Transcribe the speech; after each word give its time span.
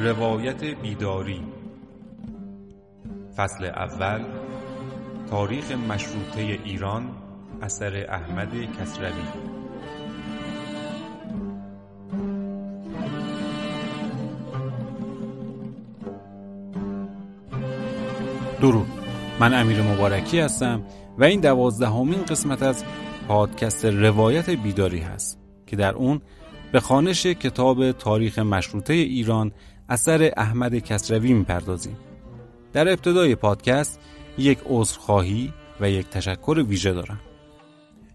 روایت 0.00 0.64
بیداری. 0.64 1.42
فصل 3.36 3.64
اول 3.64 4.24
تاریخ 5.30 5.70
مشروطه 5.70 6.40
ایران 6.40 7.10
اثر 7.62 8.06
احمد 8.08 8.48
کسروی. 8.80 9.10
درود. 18.60 18.86
من 19.40 19.54
امیر 19.54 19.82
مبارکی 19.82 20.40
هستم 20.40 20.82
و 21.18 21.24
این 21.24 21.40
دوازدهمین 21.40 22.22
قسمت 22.22 22.62
از 22.62 22.84
پادکست 23.28 23.84
روایت 23.84 24.50
بیداری 24.50 25.00
هست. 25.00 25.43
که 25.74 25.78
در 25.78 25.94
اون 25.94 26.20
به 26.72 26.80
خانش 26.80 27.26
کتاب 27.26 27.92
تاریخ 27.92 28.38
مشروطه 28.38 28.92
ایران 28.92 29.52
اثر 29.88 30.32
احمد 30.36 30.78
کسروی 30.78 31.32
می‌پردازیم. 31.32 31.96
در 32.72 32.88
ابتدای 32.88 33.34
پادکست 33.34 34.00
یک 34.38 34.58
عذرخواهی 34.66 35.52
و 35.80 35.90
یک 35.90 36.08
تشکر 36.08 36.64
ویژه 36.68 36.92
دارم. 36.92 37.20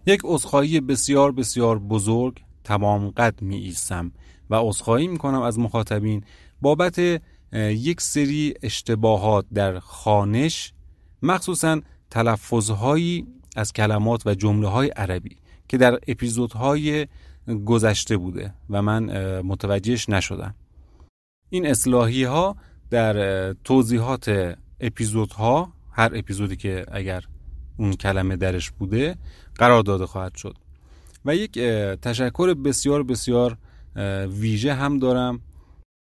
یک 0.06 0.20
عذرخواهی 0.24 0.80
بسیار 0.80 1.32
بسیار 1.32 1.78
بزرگ 1.78 2.42
تمام 2.64 3.10
قد 3.10 3.42
می 3.42 3.56
ایستم 3.56 4.12
و 4.50 4.54
عذرخواهی 4.54 5.06
می 5.06 5.18
کنم 5.18 5.42
از 5.42 5.58
مخاطبین 5.58 6.24
بابت 6.60 6.98
یک 7.52 8.00
سری 8.00 8.54
اشتباهات 8.62 9.46
در 9.54 9.78
خانش 9.78 10.72
مخصوصا 11.22 11.80
تلفظهایی 12.10 13.26
از 13.56 13.72
کلمات 13.72 14.26
و 14.26 14.34
جمله 14.34 14.68
های 14.68 14.88
عربی 14.88 15.36
که 15.68 15.76
در 15.78 15.98
اپیزودهای 16.08 17.06
گذشته 17.48 18.16
بوده 18.16 18.54
و 18.70 18.82
من 18.82 19.04
متوجهش 19.40 20.08
نشدم. 20.08 20.54
این 21.50 21.66
اصلاحی 21.66 22.24
ها 22.24 22.56
در 22.90 23.52
توضیحات 23.52 24.54
اپیزودها 24.80 25.72
هر 25.92 26.10
اپیزودی 26.14 26.56
که 26.56 26.86
اگر 26.92 27.24
اون 27.76 27.92
کلمه 27.92 28.36
درش 28.36 28.70
بوده 28.70 29.16
قرار 29.54 29.82
داده 29.82 30.06
خواهد 30.06 30.34
شد. 30.34 30.56
و 31.24 31.34
یک 31.34 31.58
تشکر 32.02 32.54
بسیار 32.54 33.02
بسیار 33.02 33.58
ویژه 34.26 34.74
هم 34.74 34.98
دارم 34.98 35.40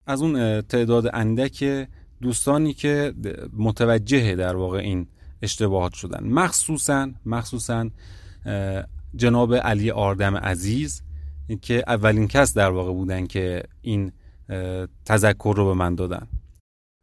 از 0.06 0.22
اون 0.22 0.60
تعداد 0.60 1.10
اندک 1.12 1.88
دوستانی 2.20 2.74
که 2.74 3.14
متوجه 3.52 4.34
در 4.34 4.56
واقع 4.56 4.78
این 4.78 5.06
اشتباهات 5.42 5.94
شدن. 5.94 6.24
مخصوصا 6.24 7.10
مخصوصا 7.26 7.90
جناب 9.16 9.54
علی 9.54 9.90
آردم 9.90 10.36
عزیز 10.36 11.02
که 11.62 11.84
اولین 11.86 12.28
کس 12.28 12.54
در 12.54 12.70
واقع 12.70 12.92
بودن 12.92 13.26
که 13.26 13.62
این 13.82 14.12
تذکر 15.04 15.54
رو 15.56 15.66
به 15.66 15.74
من 15.74 15.94
دادن. 15.94 16.26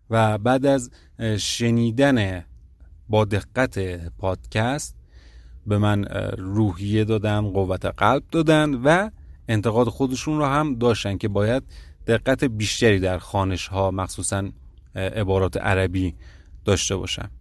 و 0.10 0.38
بعد 0.38 0.66
از 0.66 0.92
شنیدن 1.38 2.46
با 3.10 3.26
دقت 3.26 3.80
پادکست 4.18 4.96
به 5.68 5.78
من 5.78 6.04
روحیه 6.38 7.04
دادن 7.04 7.42
قوت 7.42 7.86
قلب 7.86 8.24
دادن 8.32 8.74
و 8.74 9.10
انتقاد 9.48 9.88
خودشون 9.88 10.38
رو 10.38 10.46
هم 10.46 10.76
داشتن 10.76 11.18
که 11.18 11.28
باید 11.28 11.64
دقت 12.08 12.44
بیشتری 12.44 13.00
در 13.00 13.18
خانش 13.18 13.68
ها 13.68 13.92
مخصوصا 13.92 14.50
عبارات 14.96 15.58
عربی 15.58 16.16
داشته 16.66 16.96
باشم 16.96 17.32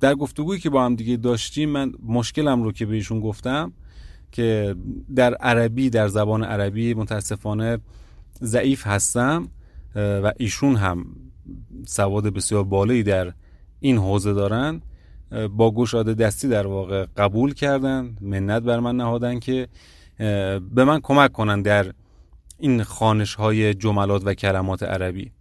در 0.00 0.14
گفتگویی 0.14 0.60
که 0.60 0.70
با 0.70 0.84
هم 0.84 0.96
دیگه 0.96 1.16
داشتیم 1.16 1.68
من 1.70 1.92
مشکلم 2.06 2.62
رو 2.62 2.72
که 2.72 2.86
بهشون 2.86 3.20
گفتم 3.20 3.72
که 4.32 4.76
در 5.16 5.34
عربی 5.34 5.90
در 5.90 6.08
زبان 6.08 6.44
عربی 6.44 6.94
متاسفانه 6.94 7.78
ضعیف 8.42 8.86
هستم 8.86 9.48
و 9.94 10.32
ایشون 10.36 10.76
هم 10.76 11.06
سواد 11.86 12.24
بسیار 12.24 12.64
بالایی 12.64 13.02
در 13.02 13.32
این 13.80 13.98
حوزه 13.98 14.32
دارن. 14.32 14.82
با 15.56 15.70
گشاده 15.70 16.14
دستی 16.14 16.48
در 16.48 16.66
واقع 16.66 17.06
قبول 17.16 17.54
کردن 17.54 18.16
منت 18.20 18.62
بر 18.62 18.80
من 18.80 18.96
نهادن 18.96 19.38
که 19.38 19.68
به 20.74 20.84
من 20.84 21.00
کمک 21.00 21.32
کنن 21.32 21.62
در 21.62 21.92
این 22.58 22.82
خانش 22.82 23.34
های 23.34 23.74
جملات 23.74 24.22
و 24.24 24.34
کلمات 24.34 24.82
عربی. 24.82 25.32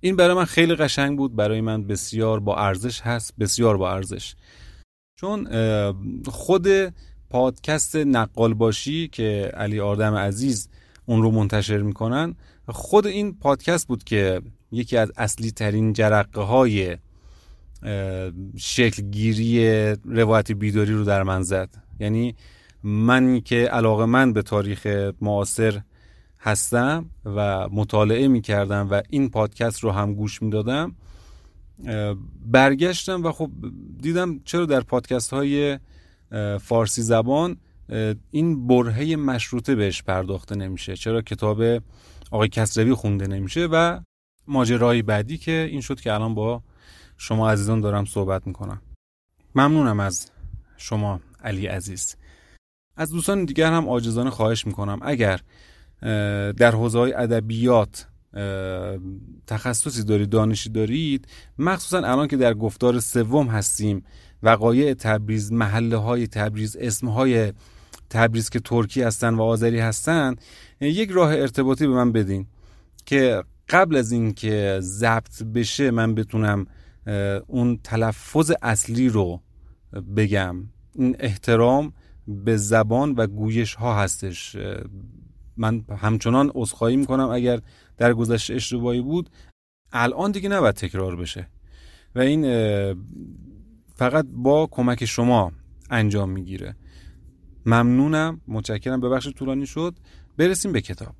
این 0.00 0.16
برای 0.16 0.34
من 0.34 0.44
خیلی 0.44 0.74
قشنگ 0.74 1.18
بود 1.18 1.36
برای 1.36 1.60
من 1.60 1.86
بسیار 1.86 2.40
با 2.40 2.56
ارزش 2.56 3.00
هست 3.00 3.34
بسیار 3.38 3.76
با 3.76 3.92
ارزش. 3.92 4.34
چون 5.16 5.48
خود 6.26 6.66
پادکست 7.34 7.96
نقال 7.96 8.54
باشی 8.54 9.08
که 9.08 9.52
علی 9.54 9.80
آردم 9.80 10.14
عزیز 10.14 10.68
اون 11.06 11.22
رو 11.22 11.30
منتشر 11.30 11.78
می‌کنن. 11.78 12.34
خود 12.68 13.06
این 13.06 13.34
پادکست 13.34 13.88
بود 13.88 14.04
که 14.04 14.42
یکی 14.72 14.96
از 14.96 15.12
اصلی 15.16 15.50
ترین 15.50 15.92
جرقه 15.92 16.40
های 16.40 16.96
شکلگیری 18.56 19.68
روایت 20.04 20.52
بیداری 20.52 20.92
رو 20.92 21.04
در 21.04 21.22
من 21.22 21.42
زد. 21.42 21.68
یعنی 22.00 22.34
من 22.82 23.40
که 23.40 23.56
علاقه 23.56 24.04
من 24.04 24.32
به 24.32 24.42
تاریخ 24.42 24.86
معاصر 25.20 25.80
هستم 26.40 27.10
و 27.24 27.68
مطالعه 27.68 28.28
می 28.28 28.40
کردم 28.40 28.88
و 28.90 29.02
این 29.10 29.28
پادکست 29.28 29.80
رو 29.80 29.90
هم 29.90 30.14
گوش 30.14 30.42
می 30.42 30.50
دادم 30.50 30.96
برگشتم 32.46 33.24
و 33.24 33.32
خب 33.32 33.50
دیدم 34.02 34.40
چرا 34.44 34.66
در 34.66 34.80
پادکست 34.80 35.30
های 35.30 35.78
فارسی 36.60 37.02
زبان 37.02 37.56
این 38.30 38.66
برهه 38.66 39.16
مشروطه 39.16 39.74
بهش 39.74 40.02
پرداخته 40.02 40.54
نمیشه. 40.54 40.96
چرا 40.96 41.22
کتاب 41.22 41.62
آقای 42.30 42.48
کسروی 42.48 42.94
خونده 42.94 43.26
نمیشه 43.26 43.68
و 43.72 44.00
ماجرای 44.46 45.02
بعدی 45.02 45.38
که 45.38 45.68
این 45.70 45.80
شد 45.80 46.00
که 46.00 46.12
الان 46.12 46.34
با 46.34 46.62
شما 47.16 47.50
عزیزان 47.50 47.80
دارم 47.80 48.04
صحبت 48.04 48.46
می‌کنم. 48.46 48.82
ممنونم 49.54 50.00
از 50.00 50.30
شما 50.76 51.20
علی 51.44 51.66
عزیز. 51.66 52.16
از 52.96 53.10
دوستان 53.10 53.44
دیگر 53.44 53.72
هم 53.72 53.88
عاجزانه 53.88 54.30
خواهش 54.30 54.66
می‌کنم. 54.66 54.98
اگر 55.02 55.40
در 56.52 56.70
حوزه 56.70 56.98
های 56.98 57.12
ادبیات 57.12 58.08
تخصصی 59.46 60.04
دارید 60.04 60.28
دانشی 60.28 60.70
دارید 60.70 61.28
مخصوصا 61.58 61.98
الان 61.98 62.28
که 62.28 62.36
در 62.36 62.54
گفتار 62.54 63.00
سوم 63.00 63.46
هستیم 63.46 64.04
وقایع 64.44 64.94
تبریز 64.94 65.52
محله 65.52 65.96
های 65.96 66.26
تبریز 66.26 66.76
اسم 66.76 67.08
های 67.08 67.52
تبریز 68.10 68.50
که 68.50 68.60
ترکی 68.60 69.02
هستن 69.02 69.34
و 69.34 69.42
آذری 69.42 69.78
هستن 69.78 70.34
یک 70.80 71.10
راه 71.10 71.30
ارتباطی 71.32 71.86
به 71.86 71.92
من 71.92 72.12
بدین 72.12 72.46
که 73.06 73.44
قبل 73.68 73.96
از 73.96 74.12
اینکه 74.12 74.78
ضبط 74.80 75.42
بشه 75.42 75.90
من 75.90 76.14
بتونم 76.14 76.66
اون 77.46 77.78
تلفظ 77.84 78.52
اصلی 78.62 79.08
رو 79.08 79.40
بگم. 80.16 80.56
این 80.94 81.16
احترام 81.18 81.92
به 82.28 82.56
زبان 82.56 83.14
و 83.16 83.26
گویش 83.26 83.74
ها 83.74 84.02
هستش 84.02 84.56
من 85.56 85.84
همچنان 85.98 86.50
عذرخواهی 86.54 86.96
می‌کنم 86.96 87.28
اگر 87.28 87.60
در 87.96 88.12
گذشته 88.12 88.54
اشتباهی 88.54 89.00
بود. 89.00 89.30
الان 89.92 90.30
دیگه 90.30 90.48
نباید 90.48 90.74
تکرار 90.74 91.16
بشه. 91.16 91.48
و 92.14 92.20
این 92.20 92.44
فقط 93.94 94.26
با 94.32 94.66
کمک 94.70 95.04
شما 95.04 95.52
انجام 95.90 96.30
می‌گیره. 96.30 96.76
ممنونم 97.66 98.40
متشکرم. 98.48 99.00
ببخش 99.00 99.28
طولانی 99.28 99.66
شد. 99.66 99.94
برسیم 100.36 100.72
به 100.72 100.80
کتاب. 100.80 101.14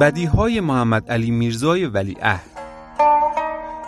بدیهای 0.00 0.60
محمد 0.60 1.10
علی 1.10 1.30
میرزای 1.30 1.84
عهد 2.22 2.50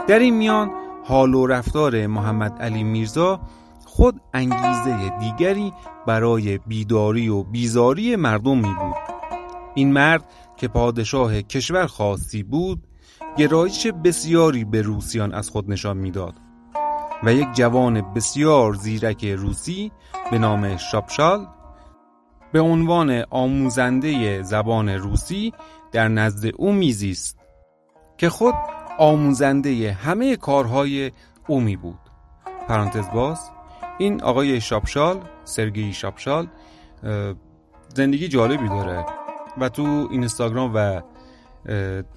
در 0.08 0.18
این 0.18 0.34
میان 0.34 0.70
حال 1.04 1.34
و 1.34 1.46
رفتار 1.46 2.06
محمد 2.06 2.62
علی 2.62 2.84
میرزا 2.84 3.40
خود 3.84 4.20
انگیزه 4.34 5.18
دیگری 5.20 5.72
برای 6.06 6.58
بیداری 6.58 7.28
و 7.28 7.42
بیزاری 7.42 8.16
مردم 8.16 8.56
می 8.56 8.74
بود. 8.74 8.96
این 9.74 9.92
مرد 9.92 10.24
که 10.56 10.68
پادشاه 10.68 11.42
کشور 11.42 11.86
خاصی 11.86 12.42
بود 12.42 12.86
گرایش 13.36 13.86
بسیاری 13.86 14.64
به 14.64 14.82
روسیان 14.82 15.34
از 15.34 15.50
خود 15.50 15.70
نشان 15.70 15.96
می‌داد 15.96 16.34
و 17.22 17.34
یک 17.34 17.48
جوان 17.54 18.14
بسیار 18.14 18.74
زیرک 18.74 19.24
روسی 19.24 19.92
به 20.30 20.38
نام 20.38 20.76
شاپشال 20.76 21.46
به 22.52 22.60
عنوان 22.60 23.24
آموزنده 23.30 24.42
زبان 24.42 24.88
روسی 24.88 25.52
در 25.92 26.08
نزد 26.08 26.50
او 26.56 26.72
میزیست 26.72 27.38
که 28.18 28.28
خود 28.28 28.54
آموزنده 28.98 29.92
همه 29.92 30.36
کارهای 30.36 31.12
او 31.46 31.60
می 31.60 31.76
بود. 31.76 31.98
پرانتز 32.68 33.10
باز 33.14 33.50
این 33.98 34.22
آقای 34.22 34.60
شاپشال 34.60 35.20
سرگی 35.44 35.92
شاپشال 35.92 36.46
زندگی 37.94 38.28
جالبی 38.28 38.68
داره 38.68 39.06
و 39.58 39.68
تو 39.68 40.08
اینستاگرام 40.10 40.72
و 40.74 41.02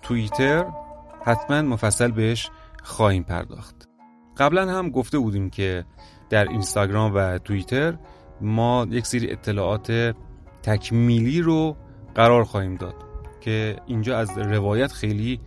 توییتر 0.01 0.65
حتما 1.23 1.61
مفصل 1.61 2.11
بهش 2.11 2.49
خواهیم 2.83 3.23
پرداخت. 3.23 3.89
قبلا 4.37 4.71
هم 4.71 4.89
گفته 4.89 5.19
بودیم 5.19 5.49
که 5.49 5.85
در 6.29 6.47
اینستاگرام 6.47 7.15
و 7.15 7.37
توییتر 7.37 7.97
ما 8.41 8.87
یک 8.89 9.07
سری 9.07 9.31
اطلاعات 9.31 10.15
تکمیلی 10.63 11.41
رو 11.41 11.75
قرار 12.15 12.43
خواهیم 12.43 12.75
داد. 12.75 13.04
که 13.45 13.75
اینجا 13.87 14.17
از 14.17 14.37
روایت 14.37 14.91
خیلی 14.91 15.39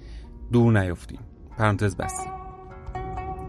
دور 0.53 0.81
نیفتیم. 0.81 1.21
پرانتز 1.59 1.97
بستیم 1.97 2.33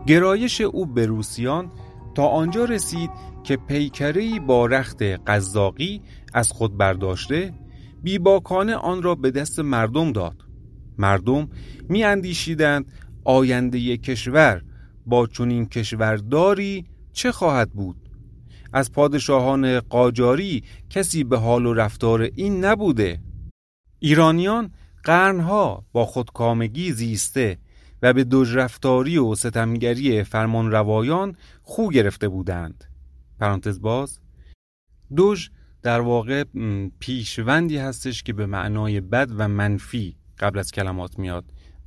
گرایش 0.08 0.62
او 0.62 0.86
به 0.86 1.06
روسیان 1.06 1.72
تا 2.16 2.28
آنجا 2.28 2.66
رسید 2.66 3.10
که 3.44 3.58
پیکری 3.58 4.40
با 4.40 4.66
رخت 4.66 5.02
قزاقی 5.04 6.02
از 6.34 6.52
خود 6.52 6.78
برداشته 6.78 7.54
بیباکانه 8.04 8.76
آن 8.76 9.02
را 9.02 9.16
به 9.16 9.32
دست 9.32 9.60
مردم 9.60 10.12
داد. 10.12 10.36
مردم 10.98 11.50
می 11.90 12.04
اندیشیدند 12.04 12.86
آینده 13.24 13.98
کشور 13.98 14.62
با 15.06 15.28
چنین 15.28 15.66
کشورداری 15.66 16.86
چه 17.14 17.32
خواهد 17.32 17.72
بود؟ 17.72 17.96
از 18.74 18.92
پادشاهان 18.92 19.80
قاجاری 19.80 20.64
کسی 20.90 21.24
به 21.24 21.38
حال 21.38 21.66
و 21.66 21.74
رفتار 21.74 22.30
این 22.36 22.66
نبوده؟ 22.66 23.20
ایرانیان 24.00 24.72
قرنها 25.04 25.86
با 25.92 26.06
خودکامگی 26.06 26.92
زیسته 26.92 27.58
و 28.02 28.14
به 28.14 28.24
دژرفتاری 28.24 29.18
و 29.18 29.36
ستمگری 29.36 30.24
فرمان 30.24 30.72
روایان 30.72 31.36
خو 31.64 31.90
گرفته 31.90 32.28
بودند. 32.30 32.84
پرانتز 33.40 33.82
باز 33.82 34.20
دوژ 35.16 35.50
در 35.82 36.00
واقع 36.00 36.44
پیشوندی 37.00 37.78
هستش 37.78 38.24
که 38.24 38.34
به 38.34 38.46
معنای 38.46 39.02
بد 39.02 39.30
و 39.38 39.48
منفی 39.48 40.16
قبل 40.40 40.60
از 40.60 40.72
کلمات 40.72 41.20
میاد. 41.20 41.46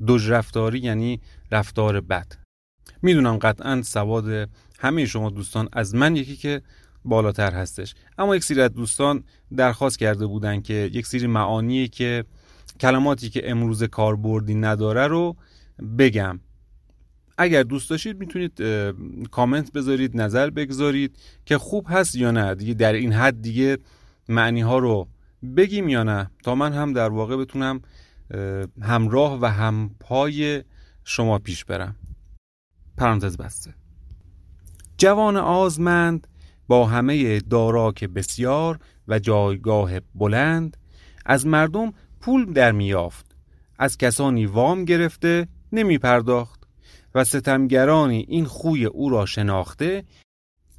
دژرفتاری 0.09 0.79
یعنی 0.79 1.21
رفتار 1.51 2.01
بد. 2.01 2.27
می‌دونم 3.03 3.37
قطعا 3.37 3.83
سواد 3.83 4.49
همه 4.79 5.07
شما 5.07 5.31
دوستان 5.31 5.69
از 5.73 5.95
من 5.95 6.17
یکی 6.17 6.37
که 6.37 6.63
بالاتر 7.05 7.55
هستش. 7.55 7.95
اما 8.19 8.37
یک 8.37 8.45
سری 8.45 8.61
از 8.61 8.73
دوستان 8.73 9.25
درخواست 9.57 9.99
کرده 9.99 10.27
بودن 10.27 10.61
که 10.61 10.91
یک 10.93 11.07
سری 11.07 11.27
معانی 11.27 11.89
که 11.89 12.25
کلماتی 12.81 13.31
که 13.31 13.51
امروز 13.51 13.83
کاربردی 13.83 14.55
نداره 14.55 15.07
رو 15.07 15.37
بگم. 15.99 16.41
اگر 17.39 17.63
دوست 17.63 17.91
داشتید 17.91 18.21
می‌تونید 18.21 18.63
کامنت 19.31 19.73
بذارید 19.73 20.21
نظر 20.21 20.51
بگذارید 20.51 21.19
که 21.45 21.59
خوب 21.59 21.87
هست 21.89 22.15
یا 22.15 22.31
نه. 22.31 22.55
دیگه 22.55 22.75
در 22.75 22.93
این 22.93 23.13
حد 23.13 23.43
دیگه 23.43 23.79
معنی 24.29 24.61
ها 24.61 24.79
رو 24.79 25.09
بگیم 25.57 25.89
یا 25.89 26.03
نه. 26.03 26.31
تا 26.45 26.55
من 26.55 26.73
هم 26.73 26.93
در 26.93 27.09
واقع 27.09 27.37
بتونم 27.37 27.81
همراه 28.83 29.39
و 29.41 29.47
همپای 29.47 30.65
شما 31.05 31.39
پیش 31.39 31.65
برم. 31.65 31.97
پرانتز 32.97 33.37
بسته. 33.37 33.75
جوان 34.99 35.37
آزمند 35.37 36.29
با 36.73 36.87
همه 36.87 37.41
داراک 37.41 38.05
بسیار 38.05 38.79
و 39.09 39.19
جایگاه 39.19 39.91
بلند 40.15 40.77
از 41.27 41.47
مردم 41.47 41.93
پول 42.21 42.53
در 42.53 42.73
میافت 42.73 43.37
از 43.79 43.99
کسانی 43.99 44.47
وام 44.47 44.85
گرفته 44.85 45.49
نمی 45.73 45.99
پرداخت 45.99 46.63
و 47.15 47.25
ستمگرانی 47.25 48.25
این 48.29 48.45
خوی 48.45 48.85
او 48.85 49.11
را 49.11 49.27
شناخته 49.27 50.05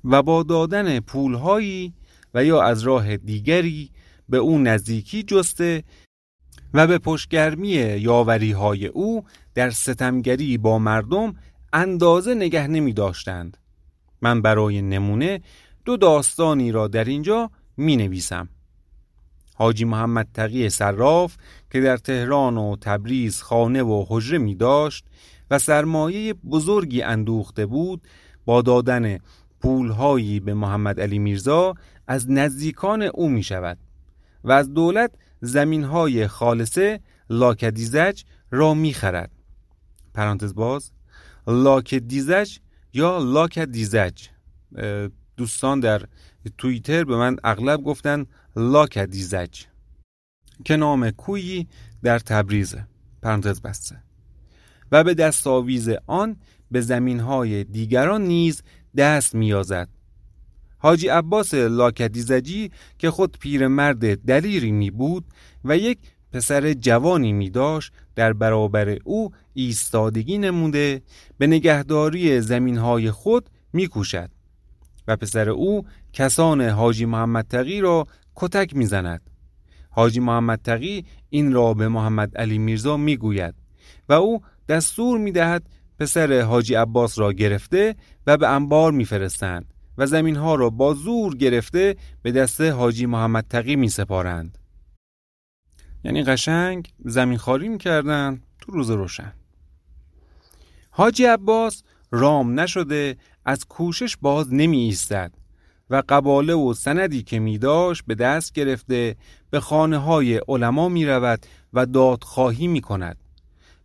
و 0.03 0.23
با 0.23 0.43
دادن 0.43 0.99
پولهایی 0.99 1.93
و 2.33 2.45
یا 2.45 2.61
از 2.63 2.81
راه 2.81 3.17
دیگری 3.17 3.91
به 4.29 4.37
او 4.37 4.59
نزدیکی 4.59 5.23
جسته 5.23 5.83
و 6.73 6.87
به 6.87 6.97
پشگرمی 6.97 7.69
یاوری 7.99 8.51
های 8.51 8.87
او 8.87 9.23
در 9.53 9.69
ستمگری 9.69 10.57
با 10.57 10.79
مردم 10.79 11.35
اندازه 11.73 12.35
نگه 12.35 12.67
نمی 12.67 12.93
داشتند. 12.93 13.57
من 14.23 14.41
برای 14.41 14.81
نمونه 14.81 15.41
دو 15.85 15.97
داستانی 15.97 16.71
را 16.71 16.88
در 16.88 17.03
اینجا 17.03 17.51
می 17.77 17.97
نویسم. 17.97 18.50
حاجی 19.56 19.85
محمد 19.85 20.27
تقی 20.33 20.69
صراف 20.69 21.35
که 21.71 21.81
در 21.81 21.97
تهران 21.97 22.57
و 22.57 22.75
تبریز 22.81 23.41
خانه 23.41 23.83
و 23.83 24.06
حجره 24.09 24.38
می 24.38 24.56
داشت 24.56 25.06
و 25.51 25.59
سرمایه 25.59 26.33
بزرگی 26.33 27.01
اندوخته 27.01 27.65
بود 27.65 28.01
با 28.45 28.62
دادن 28.62 29.18
پولهایی 29.62 30.39
به 30.39 30.53
محمد 30.53 31.00
علی 31.00 31.19
میرزا 31.19 31.75
از 32.07 32.31
نزدیکان 32.31 33.01
او 33.01 33.29
می 33.29 33.44
شود 33.44 33.77
و 34.44 34.51
از 34.51 34.74
دولت 34.74 35.12
زمینهای 35.41 36.27
خالصه 36.27 37.00
لاکدیزج 37.29 38.24
را 38.51 38.74
می 38.74 38.94
خرد 38.94 39.31
پرانتز 40.13 40.56
باز 40.56 40.91
لاکدیزج 41.47 42.57
یا 42.94 43.18
لاکدیزج 43.18 44.27
دوستان 45.38 45.80
در 45.80 46.01
توییتر 46.57 47.03
به 47.03 47.18
من 47.18 47.35
اغلب 47.44 47.83
گفتن 47.83 48.25
لاکدیزج 48.56 49.63
که 50.65 50.75
نام 50.75 51.12
کویی 51.12 51.68
در 52.03 52.19
تبریزه 52.19 52.88
پرانتز 53.21 53.62
بسته. 53.62 54.03
و 54.91 55.03
به 55.03 55.13
دستاویز 55.13 55.89
آن 56.07 56.35
به 56.71 56.81
زمینهای 56.81 57.63
دیگران 57.63 58.21
نیز 58.21 58.63
دست 58.97 59.35
میازد 59.35 59.89
حاجی 60.77 61.07
عباس 61.07 61.53
لاکدیزجی 61.53 62.71
که 62.97 63.12
خود 63.12 63.38
پیرمرد 63.39 64.18
دلیری 64.18 64.71
می 64.71 64.91
بود 64.91 65.25
و 65.65 65.77
یک 65.77 66.00
پسر 66.31 66.74
جوانی 66.74 67.33
می 67.33 67.50
داشت 67.50 67.94
در 68.15 68.33
برابر 68.33 68.97
او 69.03 69.31
ایستادگی 69.53 70.38
نموده 70.38 71.01
به 71.38 71.47
نگهداری 71.47 72.41
زمینهای 72.41 73.12
خود 73.12 73.50
می 73.74 73.88
کوشد 73.88 74.29
و 75.07 75.15
پسر 75.15 75.50
او 75.50 75.85
کسان 76.13 76.61
حاجی 76.61 77.05
محمد 77.05 77.47
تقی 77.47 77.81
را 77.81 78.07
کتک 78.35 78.75
می 78.75 78.85
زند. 78.85 79.21
حاجی 79.89 80.19
محمد 80.19 80.61
تقی 80.63 81.05
این 81.29 81.53
را 81.53 81.73
به 81.73 81.88
محمد 81.88 82.38
علی 82.38 82.57
میرزا 82.57 82.97
می 82.97 83.17
گوید 83.17 83.55
و 84.10 84.13
او 84.13 84.41
دستور 84.67 85.17
می 85.17 85.31
دهد 85.31 85.69
پسر 86.00 86.41
حاجی 86.41 86.75
عباس 86.75 87.19
را 87.19 87.33
گرفته 87.33 87.95
و 88.27 88.38
به 88.38 88.48
انبار 88.48 88.91
میفرستند 88.91 89.74
و 89.98 90.05
زمین 90.05 90.36
ها 90.36 90.55
را 90.55 90.69
با 90.69 90.93
زور 90.93 91.38
گرفته 91.38 91.95
به 92.22 92.31
دست 92.31 92.62
حاجی 92.62 93.05
محمد 93.05 93.45
تقی 93.50 93.75
می 93.75 93.89
سپارند. 93.89 94.57
یعنی 96.03 96.24
قشنگ 96.24 96.93
زمین 97.05 97.38
خاری 97.38 97.69
می 97.69 97.77
کردن 97.77 98.41
تو 98.60 98.72
روز 98.72 98.89
روشن. 98.89 99.33
حاجی 100.89 101.25
عباس 101.25 101.83
رام 102.12 102.60
نشده 102.60 103.17
از 103.45 103.65
کوشش 103.65 104.17
باز 104.21 104.53
نمی 104.53 104.77
ایستد 104.77 105.31
و 105.89 106.03
قباله 106.09 106.53
و 106.53 106.73
سندی 106.73 107.23
که 107.23 107.39
می 107.39 107.57
داشت 107.57 108.03
به 108.07 108.15
دست 108.15 108.53
گرفته 108.53 109.15
به 109.50 109.59
خانه 109.59 109.97
های 109.97 110.41
علما 110.47 110.89
می 110.89 111.05
رود 111.05 111.45
و 111.73 111.85
دادخواهی 111.85 112.67
می 112.67 112.81
کند 112.81 113.17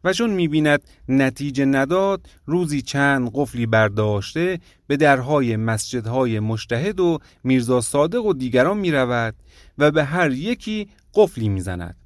و 0.05 0.13
چون 0.13 0.31
می‌بیند 0.31 0.83
نتیجه 1.09 1.65
نداد 1.65 2.29
روزی 2.47 2.83
چند 2.83 3.31
قفلی 3.35 3.67
برداشته 3.67 4.61
به 4.87 4.97
درهای 4.97 5.57
مسجدهای 5.57 6.41
مشتهد 6.41 7.01
و 7.01 7.19
میرزا 7.45 7.81
صادق 7.81 8.25
و 8.25 8.33
دیگران 8.33 8.79
می‌رود 8.79 9.35
و 9.79 9.91
به 9.91 10.05
هر 10.05 10.31
یکی 10.31 10.89
قفلی 11.15 11.49
می‌زند. 11.49 11.97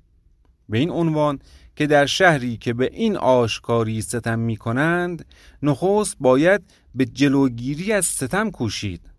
به 0.68 0.78
این 0.78 0.90
عنوان 0.90 1.38
که 1.76 1.86
در 1.86 2.06
شهری 2.06 2.56
که 2.56 2.72
به 2.72 2.90
این 2.92 3.16
آشکاری 3.16 4.02
ستم 4.02 4.38
می 4.38 4.56
کنند 4.56 5.24
نخست 5.62 6.16
باید 6.20 6.62
به 6.94 7.04
جلوگیری 7.04 7.92
از 7.92 8.06
ستم 8.06 8.50
کوشید. 8.50 9.10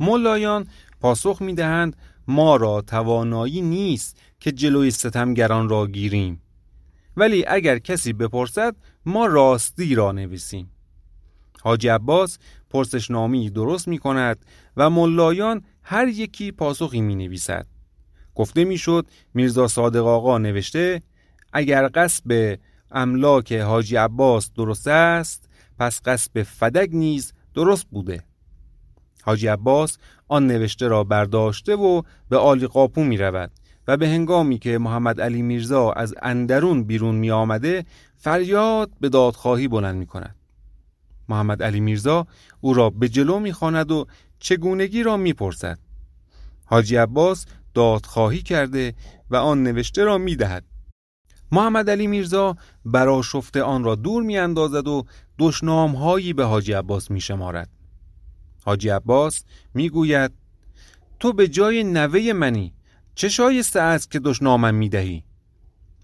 ملایان 0.00 0.66
پاسخ 1.00 1.42
می 1.42 1.54
دهند 1.54 1.96
ما 2.28 2.56
را 2.56 2.80
توانایی 2.80 3.60
نیست 3.60 4.16
که 4.40 4.52
جلوی 4.52 4.90
ستمگران 4.90 5.68
را 5.68 5.86
گیریم. 5.86 6.40
ولی 7.16 7.44
اگر 7.46 7.78
کسی 7.78 8.12
بپرسد 8.12 8.76
ما 9.06 9.26
راستی 9.26 9.94
را 9.94 10.12
نویسیم. 10.12 10.70
حاجی 11.62 11.88
عباس 11.88 12.38
پرسشنامی 12.70 13.50
درست 13.50 13.88
می 13.88 13.98
کند 13.98 14.44
و 14.76 14.90
ملایان 14.90 15.62
هر 15.82 16.08
یکی 16.08 16.52
پاسخی 16.52 17.00
می 17.00 17.14
نویسد 17.14 17.66
گفته 18.34 18.64
می 18.64 18.78
شد 18.78 19.06
میرزا 19.34 19.68
صادق 19.68 20.06
آقا 20.06 20.38
نوشته 20.38 21.02
اگر 21.54 21.90
قصب 21.94 22.58
املاک 22.90 23.52
حاجی 23.52 23.96
عباس 23.96 24.50
درست 24.56 24.88
است 24.88 25.48
پس 25.78 26.00
قصب 26.04 26.42
فدک 26.42 26.88
نیز 26.92 27.32
درست 27.54 27.86
بوده 27.90 28.24
حاجی 29.22 29.46
عباس 29.46 29.98
آن 30.28 30.46
نوشته 30.46 30.88
را 30.88 31.04
برداشته 31.04 31.76
و 31.76 32.02
به 32.28 32.36
آلی 32.36 32.66
قاپو 32.66 33.04
می 33.04 33.16
رود 33.16 33.50
و 33.88 33.96
به 33.96 34.08
هنگامی 34.08 34.58
که 34.58 34.78
محمد 34.78 35.20
علی 35.20 35.42
میرزا 35.42 35.92
از 35.92 36.14
اندرون 36.22 36.84
بیرون 36.84 37.14
می 37.14 37.30
آمده 37.30 37.84
فریاد 38.16 38.90
به 39.00 39.08
دادخواهی 39.08 39.68
بلند 39.68 39.96
می 39.96 40.06
کند. 40.06 40.36
محمد 41.28 41.62
علی 41.62 41.80
میرزا 41.80 42.26
او 42.60 42.74
را 42.74 42.90
به 42.90 43.08
جلو 43.08 43.38
می 43.38 43.52
خاند 43.52 43.90
و 43.90 44.06
چگونگی 44.38 45.02
را 45.02 45.16
می 45.16 45.32
پرسد. 45.32 45.78
حاجی 46.64 46.96
عباس 46.96 47.46
دادخواهی 47.74 48.42
کرده 48.42 48.94
و 49.30 49.36
آن 49.36 49.62
نوشته 49.62 50.04
را 50.04 50.18
می 50.18 50.36
دهد. 50.36 50.64
محمد 51.54 51.90
علی 51.90 52.06
میرزا 52.06 52.56
شفته 53.24 53.62
آن 53.62 53.84
را 53.84 53.94
دور 53.94 54.22
می 54.22 54.38
اندازد 54.38 54.88
و 54.88 55.04
دشنام 55.38 55.96
هایی 55.96 56.32
به 56.32 56.44
حاجی 56.44 56.72
عباس 56.72 57.10
می 57.10 57.20
شمارد. 57.20 57.68
حاجی 58.64 58.88
عباس 58.88 59.44
می 59.74 59.88
گوید 59.88 60.32
تو 61.20 61.32
به 61.32 61.48
جای 61.48 61.84
نوه 61.84 62.32
منی 62.32 62.72
چه 63.14 63.28
شایسته 63.28 63.80
است 63.80 64.10
که 64.10 64.18
دشنامم 64.18 64.74
می 64.74 64.88
دهی؟ 64.88 65.24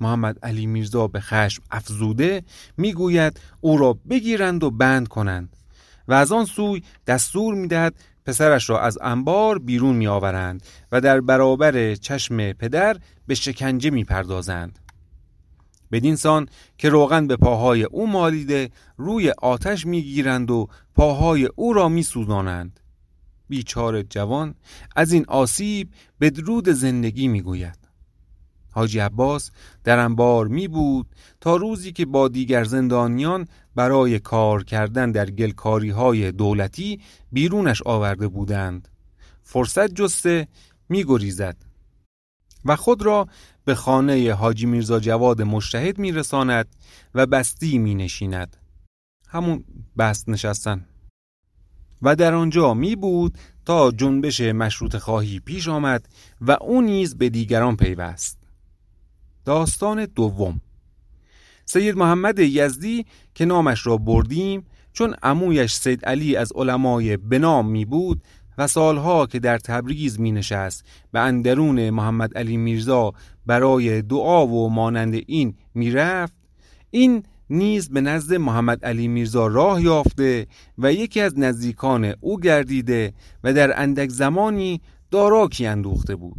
محمد 0.01 0.39
علی 0.43 0.67
میرزا 0.67 1.09
به 1.09 1.21
خشم 1.21 1.63
افزوده 1.71 2.43
می‌گوید 2.77 3.41
او 3.61 3.77
را 3.77 3.99
بگیرند 4.11 4.65
و 4.65 4.71
بند 4.71 5.09
کنند 5.09 5.57
و 6.09 6.13
از 6.13 6.33
آن 6.33 6.45
سوی 6.45 6.83
دستور 7.07 7.55
می‌دهد 7.55 7.95
پسرش 8.25 8.71
را 8.71 8.81
از 8.81 8.99
انبار 9.03 9.59
بیرون 9.59 9.97
میآورند 9.97 10.63
و 10.93 11.01
در 11.01 11.21
برابر 11.21 11.95
چشم 11.95 12.53
پدر 12.53 12.97
به 13.27 13.35
شکنجه 13.35 13.91
می‌پردازند 13.91 14.79
بدین 15.93 16.17
سان 16.17 16.49
که 16.79 16.89
روغن 16.89 17.27
به 17.27 17.37
پاهای 17.37 17.85
او 17.85 18.07
مالیده 18.07 18.71
روی 18.97 19.31
آتش 19.31 19.87
می‌گیرند 19.87 20.51
و 20.51 20.69
پاهای 20.95 21.49
او 21.57 21.73
را 21.73 21.89
میسوزانند. 21.89 22.81
بیچار 23.49 24.03
جوان 24.03 24.55
از 24.97 25.13
این 25.13 25.25
آسیب 25.29 25.89
به 26.19 26.31
درود 26.31 26.69
زندگی 26.69 27.29
می‌گوید. 27.29 27.79
حاجی 28.73 28.99
عباس 28.99 29.51
در 29.85 29.99
انبار 29.99 30.49
می 30.49 30.69
بود 30.69 31.07
تا 31.41 31.57
روزی 31.57 31.93
که 31.93 32.07
با 32.07 32.29
دیگر 32.29 32.65
زندانیان 32.65 33.49
برای 33.75 34.19
کار 34.19 34.65
کردن 34.65 35.13
در 35.13 35.31
گلکاری 35.31 35.91
های 35.91 36.33
دولتی 36.33 37.01
بیرونش 37.33 37.83
آورده 37.83 38.29
بودند. 38.29 38.89
فرصت 39.43 39.95
جسته 39.95 40.49
می 40.89 41.05
گریزد 41.05 41.57
و 42.65 42.77
خود 42.77 43.03
را 43.03 43.29
به 43.65 43.75
خانه 43.75 44.35
حاجی 44.35 44.67
میرزا 44.67 45.01
جواد 45.01 45.43
مشتهد 45.43 45.99
می 45.99 46.13
رساند 46.13 46.67
و 47.15 47.27
بستی 47.27 47.79
می 47.79 47.95
نشیند 47.95 48.57
همون 49.29 49.65
بست 49.99 50.29
نشستن. 50.29 50.87
و 52.03 52.17
در 52.17 52.35
آنجا 52.35 52.75
می 52.75 52.97
بود 52.97 53.39
تا 53.65 53.91
جنبش 53.91 54.41
مشروط 54.41 54.97
خواهی 54.97 55.41
پیش 55.41 55.69
آمد 55.69 56.09
و 56.41 56.57
او 56.61 56.83
نیز 56.83 57.19
به 57.19 57.29
دیگران 57.29 57.77
پیوست. 57.77 58.39
داستان 59.45 60.05
دوم. 60.05 60.61
سید 61.65 61.97
محمد 61.97 62.39
یزدی 62.39 63.07
که 63.35 63.45
نامش 63.45 63.87
را 63.87 63.97
بردیم 63.97 64.67
چون 64.93 65.15
عمویش 65.23 65.75
سید 65.75 66.05
علی 66.05 66.37
از 66.37 66.53
علمای 66.55 67.17
بنام 67.17 67.69
می 67.69 67.85
بود 67.85 68.23
و 68.61 68.67
سالها 68.67 69.27
که 69.27 69.39
در 69.39 69.59
تبریز 69.59 70.21
می 70.21 70.33
نشست 70.33 70.85
به 71.13 71.21
اندرون 71.21 71.91
محمد 71.91 72.39
علی 72.39 72.57
میرزا 72.57 73.13
برای 73.47 74.03
دعا 74.03 74.47
و 74.47 74.71
مانند 74.71 75.15
این 75.27 75.55
می 75.75 75.91
رفت 75.91 76.35
این 76.91 77.23
نیز 77.51 77.91
به 77.91 78.01
نزد 78.01 78.35
محمد 78.35 78.85
علی 78.85 79.09
میرزا 79.09 79.47
راه 79.47 79.83
یافته 79.83 80.47
و 80.79 80.93
یکی 80.93 81.21
از 81.21 81.39
نزدیکان 81.39 82.15
او 82.21 82.41
گردیده 82.41 83.13
و 83.45 83.53
در 83.53 83.83
اندک 83.83 84.09
زمانی 84.09 84.81
داراکی 85.11 85.67
اندوخته 85.67 86.17
بود. 86.17 86.37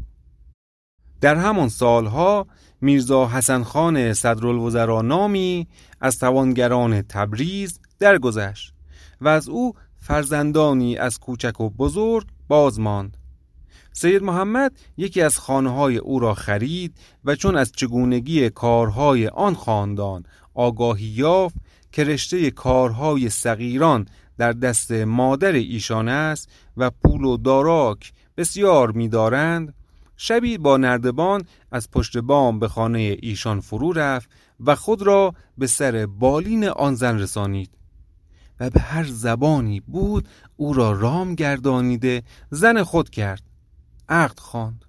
در 1.22 1.36
همان 1.36 1.70
سالها 1.70 2.48
میرزا 2.82 3.28
حسن 3.28 3.64
خان 3.64 4.14
صدرالوزرا 4.14 5.02
نامی 5.02 5.68
از 6.02 6.20
توانگران 6.20 7.02
تبریز 7.02 7.80
درگذشت 8.00 8.74
و 9.22 9.28
از 9.28 9.50
او 9.50 9.74
فرزندانی 10.02 10.98
از 10.98 11.20
کوچک 11.20 11.62
و 11.62 11.70
بزرگ 11.70 12.28
باز 12.48 12.80
ماند. 12.80 13.18
سید 13.94 14.24
محمد 14.24 14.72
یکی 14.98 15.22
از 15.22 15.40
خانه 15.40 15.70
های 15.70 15.98
او 15.98 16.20
را 16.20 16.34
خرید 16.34 16.98
و 17.26 17.36
چون 17.36 17.56
از 17.56 17.72
چگونگی 17.72 18.50
کارهای 18.50 19.28
آن 19.28 19.56
خاندان 19.56 20.24
آگاهی 20.54 21.06
یافت 21.06 21.56
که 21.92 22.04
رشته 22.04 22.52
کارهای 22.52 23.30
صغیران 23.30 24.08
در 24.38 24.54
دست 24.54 24.92
مادر 24.92 25.52
ایشان 25.52 26.08
است 26.08 26.50
و 26.78 26.90
پول 26.90 27.24
و 27.24 27.38
داراک 27.38 28.14
بسیار 28.38 28.92
می‌دارند 28.92 29.74
شبی 30.18 30.58
با 30.58 30.78
نردبان 30.78 31.44
از 31.72 31.92
پشت 31.92 32.18
بام 32.18 32.60
به 32.60 32.68
خانه 32.68 33.18
ایشان 33.22 33.60
فرو 33.60 33.94
رفت 33.94 34.30
و 34.60 34.76
خود 34.76 35.02
را 35.02 35.34
به 35.58 35.68
سر 35.68 36.06
بالین 36.06 36.68
آن 36.68 36.96
زن 36.96 37.20
رسانید. 37.20 37.81
و 38.62 38.70
به 38.70 38.80
هر 38.80 39.04
زبانی 39.04 39.80
بود 39.80 40.28
او 40.58 40.74
را 40.74 40.92
رام 40.92 41.36
گردانیده 41.36 42.24
زن 42.50 42.84
خود 42.84 43.10
کرد 43.10 43.44
عقد 44.10 44.40
خواند. 44.40 44.86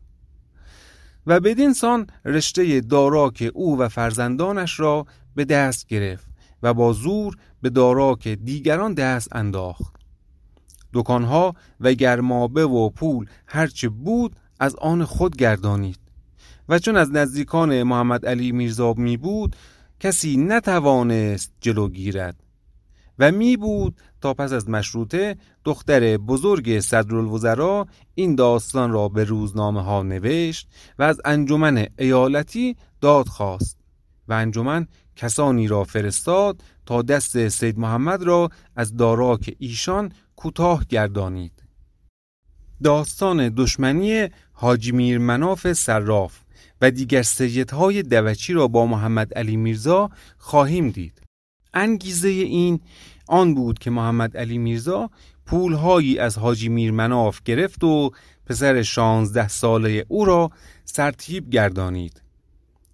و 1.27 1.41
بدین 1.41 1.73
سان 1.73 2.07
رشته 2.25 2.81
داراک 2.81 3.51
او 3.55 3.79
و 3.79 3.89
فرزندانش 3.89 4.81
را 4.81 5.07
به 5.35 5.45
دست 5.45 5.87
گرفت 5.87 6.27
و 6.63 6.75
با 6.75 6.93
زور 6.93 7.37
به 7.63 7.71
داراک 7.71 8.29
دیگران 8.29 8.95
دست 8.95 9.37
انداخت. 9.37 9.95
دکانها 10.93 11.55
و 11.81 11.93
گرمابه 11.93 12.67
و 12.67 12.91
پول 12.91 13.27
هرچه 13.47 13.89
بود 13.89 14.37
از 14.61 14.77
آن 14.77 15.05
خود 15.05 15.37
گردانید. 15.37 15.99
و 16.69 16.79
چون 16.79 16.97
از 16.97 17.11
نزدیکان 17.11 17.83
محمد 17.83 18.27
علی 18.27 18.53
میرزا 18.53 18.93
می 18.93 19.17
بود 19.17 19.57
کسی 20.01 20.37
نتوانست 20.37 21.53
جلو 21.61 21.89
گیرد. 21.89 22.42
و 23.23 23.33
می 23.33 23.57
بود 23.57 23.97
تا 24.21 24.35
پس 24.35 24.53
از 24.53 24.69
مشروطه 24.69 25.37
دختر 25.65 26.17
بزرگ 26.17 26.81
صدرالوزرا 26.81 27.87
این 28.15 28.35
داستان 28.35 28.93
را 28.93 29.09
به 29.09 29.25
روزنامه 29.25 29.83
ها 29.83 30.03
نوشت 30.03 30.69
و 30.99 31.03
از 31.03 31.21
انجمن 31.25 31.87
ایالتی 31.99 32.77
داد 33.01 33.29
خواست 33.29 33.79
و 34.29 34.33
انجمن 34.33 34.87
کسانی 35.17 35.69
را 35.69 35.85
فرستاد 35.85 36.63
تا 36.87 37.03
دست 37.03 37.49
سید 37.49 37.79
محمد 37.79 38.23
را 38.23 38.51
از 38.77 38.97
داراک 38.97 39.55
ایشان 39.59 40.13
کوتاه 40.37 40.85
گردانید. 40.89 41.63
داستان 42.83 43.49
دشمنی 43.49 44.29
حاجی 44.53 44.93
میر 44.93 45.19
مناف 45.19 45.73
صراف 45.73 46.41
و 46.81 46.91
دیگر 46.91 47.23
سیدهای 47.23 48.03
دوچی 48.03 48.53
را 48.53 48.69
با 48.69 48.87
محمد 48.87 49.35
علی 49.35 49.57
میرزا 49.57 50.11
خواهیم 50.39 50.91
دید. 50.91 51.23
انگیزه 51.75 52.29
این 52.29 52.81
آن 53.33 53.55
بود 53.55 53.79
که 53.79 53.91
محمد 53.91 54.37
علی 54.37 54.59
میرزا 54.59 55.11
پولهایی 55.47 56.19
از 56.19 56.39
حاجی 56.39 56.69
میر 56.69 56.91
مناف 56.91 57.43
گرفت 57.45 57.85
و 57.85 58.11
پسر 58.47 58.83
شانزده 58.83 59.49
ساله 59.49 60.05
او 60.09 60.25
را 60.25 60.51
سرتیب 60.85 61.51
گردانید 61.51 62.23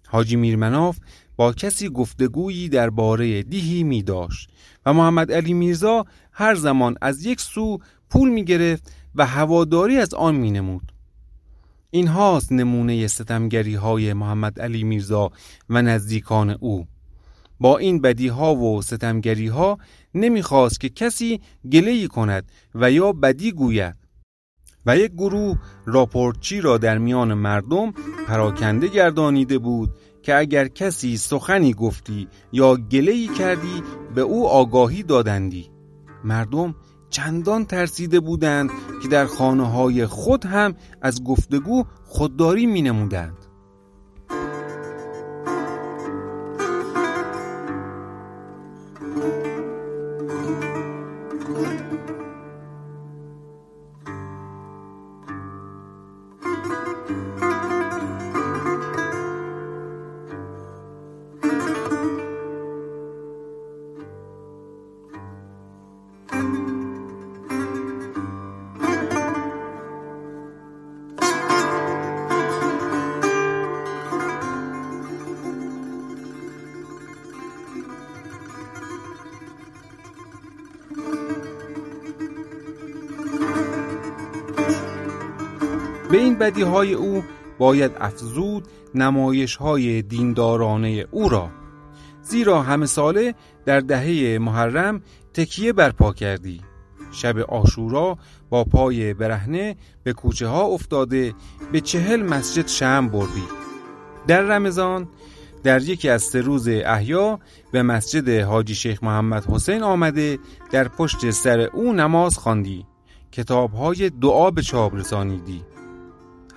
حاجی 0.07 0.35
میر 0.35 0.55
مناف 0.55 0.97
با 1.35 1.53
کسی 1.53 1.89
گفتگویی 1.89 2.69
درباره 2.69 3.43
دیهی 3.43 3.83
می 3.83 4.03
داشت 4.03 4.49
و 4.85 4.93
محمد 4.93 5.31
علی 5.31 5.53
میرزا 5.53 6.05
هر 6.31 6.55
زمان 6.55 6.95
از 7.01 7.25
یک 7.25 7.41
سو 7.41 7.77
پول 8.09 8.29
می 8.29 8.45
گرفت 8.45 8.91
و 9.15 9.25
هواداری 9.25 9.97
از 9.97 10.13
آن 10.13 10.35
می 10.35 10.51
نمود. 10.51 10.91
این 11.91 12.07
هاست 12.07 12.51
نمونه 12.51 13.07
ستمگری 13.07 13.75
های 13.75 14.13
محمد 14.13 14.59
علی 14.59 14.83
میرزا 14.83 15.31
و 15.69 15.81
نزدیکان 15.81 16.49
او 16.49 16.87
با 17.59 17.77
این 17.77 18.01
بدی 18.01 18.27
ها 18.27 18.55
و 18.55 18.81
ستمگری 18.81 19.47
ها 19.47 19.77
نمی‌خواست 20.13 20.79
که 20.79 20.89
کسی 20.89 21.41
گله 21.71 22.07
کند 22.07 22.51
و 22.75 22.91
یا 22.91 23.11
بدی 23.11 23.51
گوید 23.51 23.95
و 24.85 24.97
یک 24.97 25.11
گروه 25.11 25.57
راپورتچی 25.85 26.61
را 26.61 26.77
در 26.77 26.97
میان 26.97 27.33
مردم 27.33 27.93
پراکنده 28.27 28.87
گردانیده 28.87 29.57
بود 29.57 29.89
که 30.21 30.35
اگر 30.35 30.67
کسی 30.67 31.17
سخنی 31.17 31.73
گفتی 31.73 32.27
یا 32.51 32.75
گله 32.75 33.27
کردی 33.27 33.83
به 34.15 34.21
او 34.21 34.47
آگاهی 34.47 35.03
دادندی 35.03 35.69
مردم 36.23 36.75
چندان 37.09 37.65
ترسیده 37.65 38.19
بودند 38.19 38.69
که 39.01 39.07
در 39.07 39.25
خانه 39.25 39.69
های 39.69 40.05
خود 40.05 40.45
هم 40.45 40.75
از 41.01 41.23
گفتگو 41.23 41.83
خودداری 42.05 42.65
می 42.65 42.81
نمودند. 42.81 43.38
این 86.29 86.37
بدی 86.37 86.61
های 86.61 86.93
او 86.93 87.23
باید 87.59 87.91
افزود 87.99 88.67
نمایش 88.95 89.55
های 89.55 90.01
دیندارانه 90.01 91.05
او 91.11 91.29
را. 91.29 91.49
زیرا 92.21 92.61
همه 92.61 92.85
ساله 92.85 93.35
در 93.65 93.79
دهه 93.79 94.37
محرم 94.41 95.01
تکیه 95.33 95.73
برپا 95.73 96.13
کردی. 96.13 96.61
شب 97.11 97.37
آشورا 97.37 98.17
با 98.49 98.63
پای 98.63 99.13
برهنه 99.13 99.75
به 100.03 100.13
کوچه 100.13 100.47
ها 100.47 100.63
افتاده 100.63 101.33
به 101.71 101.81
چهل 101.81 102.23
مسجد 102.23 102.67
شم 102.67 103.07
بردی. 103.07 103.43
در 104.27 104.41
رمضان 104.41 105.07
در 105.63 105.81
یکی 105.81 106.09
از 106.09 106.23
سه 106.23 106.41
روز 106.41 106.67
احیا 106.67 107.39
به 107.71 107.83
مسجد 107.83 108.29
حاجی 108.29 108.75
شیخ 108.75 109.03
محمد 109.03 109.45
حسین 109.45 109.83
آمده 109.83 110.39
در 110.71 110.87
پشت 110.87 111.31
سر 111.31 111.59
او 111.59 111.93
نماز 111.93 112.37
خواندی. 112.37 112.85
کتابهای 113.31 114.09
دعا 114.09 114.51
به 114.51 114.61
چاپ 114.61 114.95
رسانیدی. 114.95 115.63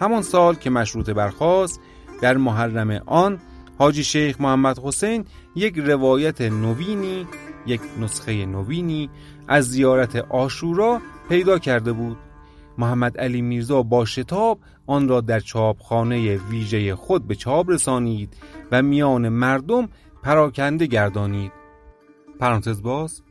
همان 0.02 0.22
سال 0.22 0.54
که 0.54 0.70
مشروط 0.70 1.10
برخواست 1.10 1.80
در 2.22 2.36
محرم 2.36 2.90
آن 3.06 3.38
حاجی 3.78 4.04
شیخ 4.04 4.40
محمد 4.40 4.78
حسین 4.78 5.24
یک 5.56 5.78
روایت 5.78 6.40
نوینی 6.40 7.26
یک 7.66 7.80
نسخه 8.00 8.46
نوینی 8.46 9.10
از 9.48 9.70
زیارت 9.70 10.16
آشورا 10.16 11.00
پیدا 11.28 11.58
کرده 11.58 11.92
بود. 11.92 12.16
محمد 12.78 13.18
علی 13.18 13.42
میرزا 13.42 13.82
با 13.82 14.04
شتاب 14.04 14.58
آن 14.86 15.08
را 15.08 15.20
در 15.20 15.40
چاپخانه 15.40 16.36
ویژه 16.36 16.94
خود 16.94 17.26
به 17.26 17.34
چاپ 17.34 17.70
رسانید 17.70 18.36
و 18.72 18.82
میان 18.82 19.28
مردم 19.28 19.88
پراکنده 20.22 20.86
گردانید. 20.86 21.52
پرانتز 22.40 22.82
باز. 22.82 23.22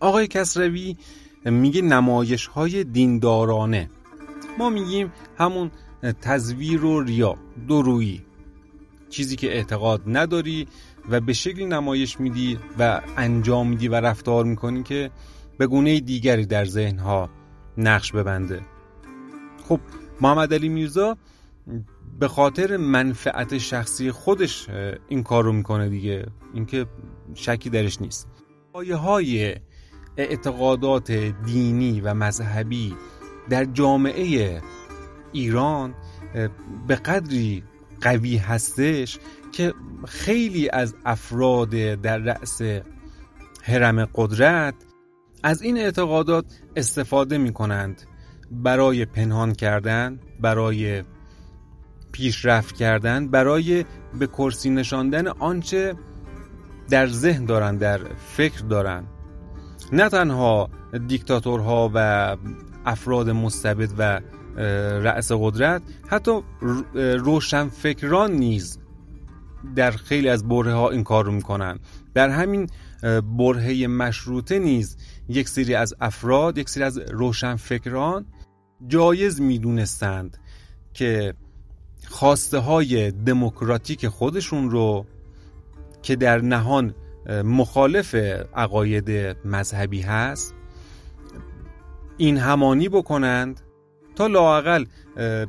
آقای 0.00 0.26
کسروی 0.26 0.96
میگه 1.44 1.82
نمایش 1.82 2.46
های 2.46 2.84
دیندارانه. 2.84 3.90
ما 4.58 4.70
میگیم 4.70 5.12
همون 5.38 5.70
تزویر 6.12 6.84
و 6.84 7.00
ریا 7.00 7.36
درویی 7.68 8.22
چیزی 9.08 9.36
که 9.36 9.52
اعتقاد 9.52 10.02
نداری 10.06 10.68
و 11.10 11.20
به 11.20 11.32
شکلی 11.32 11.66
نمایش 11.66 12.20
میدی 12.20 12.58
و 12.78 13.00
انجام 13.16 13.68
میدی 13.68 13.88
و 13.88 13.94
رفتار 13.94 14.44
می‌کنی 14.44 14.82
که 14.82 15.10
به 15.58 15.66
گونه 15.66 16.00
دیگری 16.00 16.46
در 16.46 16.64
ذهنها 16.64 17.30
نقش 17.78 18.12
ببنده. 18.12 18.60
خب 19.68 19.80
محمد 20.20 20.54
علی 20.54 20.68
میرزا 20.68 21.16
به 22.20 22.28
خاطر 22.28 22.76
منفعت 22.76 23.58
شخصی 23.58 24.10
خودش 24.10 24.68
این 25.08 25.22
کار 25.22 25.44
رو 25.44 25.52
می‌کنه 25.52 25.88
دیگه. 25.88 26.26
اینکه 26.54 26.86
شکی 27.34 27.70
درش 27.70 28.00
نیست. 28.00 28.28
پایه 28.72 28.96
های 28.96 29.54
اعتقادات 30.16 31.12
دینی 31.46 32.00
و 32.00 32.14
مذهبی 32.14 32.94
در 33.50 33.64
جامعه 33.64 34.62
ایران 35.34 35.94
به 36.86 36.94
قدری 36.94 37.64
قوی 38.00 38.36
هستش 38.36 39.18
که 39.52 39.74
خیلی 40.06 40.70
از 40.70 40.94
افراد 41.04 41.70
در 41.94 42.18
رأس 42.18 42.60
حرم 43.62 44.04
قدرت 44.14 44.74
از 45.42 45.62
این 45.62 45.78
اعتقادات 45.78 46.44
استفاده 46.76 47.38
می 47.38 47.52
کنند 47.52 48.02
برای 48.50 49.04
پنهان 49.04 49.52
کردن 49.52 50.20
برای 50.40 51.02
پیشرفت 52.12 52.74
کردن 52.74 53.28
برای 53.28 53.84
به 54.18 54.26
کرسی 54.26 54.70
نشاندن 54.70 55.26
آنچه 55.26 55.94
در 56.90 57.06
ذهن 57.06 57.44
دارن 57.44 57.76
در 57.76 58.00
فکر 58.14 58.60
دارن. 58.60 59.04
نه 59.92 60.08
تنها 60.08 60.70
دیکتاتورها 61.06 61.90
و 61.94 62.36
افراد 62.86 63.30
مستبد 63.30 63.90
و 63.98 64.20
رأس 64.56 65.32
قدرت 65.32 65.82
حتی 66.08 66.40
روشنفکران 66.94 68.32
نیز 68.32 68.78
در 69.76 69.90
خیلی 69.90 70.28
از 70.28 70.48
بره 70.48 70.74
ها 70.74 70.90
این 70.90 71.04
کار 71.04 71.24
رو 71.24 71.32
می‌کنن. 71.32 71.78
در 72.14 72.28
همین 72.28 72.70
برهه 73.38 73.86
مشروطه 73.86 74.58
نیز 74.58 74.96
یک 75.28 75.48
سری 75.48 75.74
از 75.74 75.94
افراد 76.00 76.58
یک 76.58 76.68
سری 76.68 76.84
از 76.84 76.98
روشنفکران 76.98 78.26
جایز 78.86 79.40
می‌دونستند 79.40 80.38
که 80.94 81.34
خواسته 82.08 82.58
های 82.58 83.10
دموکراتیک 83.10 84.08
خودشون 84.08 84.70
رو 84.70 85.06
که 86.02 86.16
در 86.16 86.40
نهان 86.40 86.94
مخالف 87.44 88.14
عقاید 88.54 89.10
مذهبی 89.44 90.00
هست 90.00 90.54
این 92.16 92.38
همانی 92.38 92.88
بکنند 92.88 93.60
تا 94.14 94.26
لاقل 94.26 94.84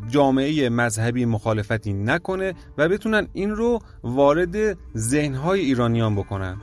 جامعه 0.09 0.69
مذهبی 0.69 1.25
مخالفتی 1.25 1.93
نکنه 1.93 2.53
و 2.77 2.89
بتونن 2.89 3.27
این 3.33 3.51
رو 3.51 3.79
وارد 4.03 4.77
ذهنهای 4.97 5.59
ایرانیان 5.59 6.15
بکنن. 6.15 6.61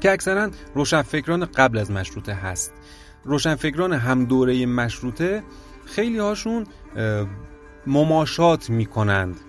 که 0.00 0.12
اکثرا 0.12 0.50
روشنفکران 0.74 1.44
قبل 1.44 1.78
از 1.78 1.90
مشروطه 1.90 2.32
هست. 2.32 2.72
روشنفکران 3.24 3.92
هم 3.92 4.24
دوره 4.24 4.66
مشروطه 4.66 5.42
خیلی 5.84 6.18
هاشون 6.18 6.66
مماشات 7.86 8.70
می‌کنند. 8.70 9.40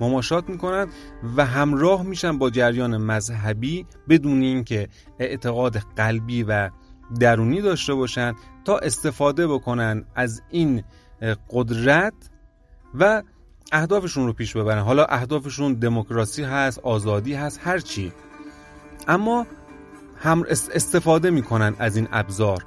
مماشات 0.00 0.48
می‌کنند 0.48 0.88
و 1.36 1.46
همراه 1.46 2.02
میشن 2.02 2.38
با 2.38 2.50
جریان 2.50 2.96
مذهبی 2.96 3.86
بدون 4.08 4.42
اینکه 4.42 4.88
اعتقاد 5.18 5.76
قلبی 5.76 6.42
و 6.42 6.70
درونی 7.20 7.60
داشته 7.60 7.94
باشند 7.94 8.34
تا 8.64 8.78
استفاده 8.78 9.46
بکنن 9.46 10.04
از 10.14 10.42
این 10.50 10.82
قدرت 11.50 12.14
و 12.94 13.22
اهدافشون 13.72 14.26
رو 14.26 14.32
پیش 14.32 14.56
ببرن. 14.56 14.82
حالا 14.82 15.04
اهدافشون 15.04 15.74
دموکراسی 15.74 16.42
هست 16.42 16.78
آزادی 16.78 17.34
هست 17.34 17.60
هر 17.62 17.78
چی. 17.78 18.12
اما 19.08 19.46
هم 20.16 20.44
استفاده 20.48 21.30
می‌کنن 21.30 21.74
از 21.78 21.96
این 21.96 22.08
ابزار. 22.12 22.64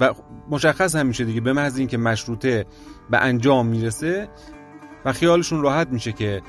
و 0.00 0.14
مشخص 0.50 0.96
هم 0.96 1.06
میشه 1.06 1.24
دیگه 1.24 1.40
به 1.40 1.52
محض 1.52 1.78
اینکه 1.78 1.98
مشروطه 1.98 2.66
به 3.10 3.18
انجام 3.18 3.66
می‌رسه 3.66 4.28
و 5.04 5.12
خیالشون 5.12 5.62
راحت 5.62 5.88
میشه 5.88 6.12
که 6.12 6.42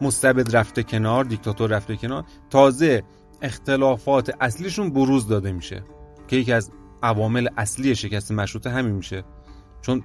مستبد 0.00 0.56
رفته 0.56 0.82
کنار 0.82 1.24
دیکتاتور 1.24 1.70
رفته 1.70 1.96
کنار 1.96 2.24
تازه 2.50 3.02
اختلافات 3.42 4.36
اصلیشون 4.40 4.90
بروز 4.90 5.28
داده 5.28 5.52
میشه. 5.52 5.84
که 6.28 6.36
یکی 6.36 6.52
از 6.52 6.70
عوامل 7.02 7.48
اصلی 7.56 7.94
شکست 7.94 8.32
مشروطه 8.32 8.70
همین 8.70 8.94
میشه. 8.94 9.24
چون 9.82 10.02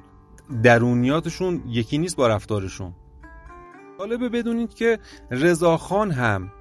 درونیاتشون 0.63 1.63
یکی 1.67 1.97
نیست 1.97 2.15
با 2.15 2.27
رفتارشون. 2.27 2.93
جالبه 3.99 4.29
بدونید 4.29 4.73
که 4.73 4.99
رضاخان 5.31 6.11
هم 6.11 6.51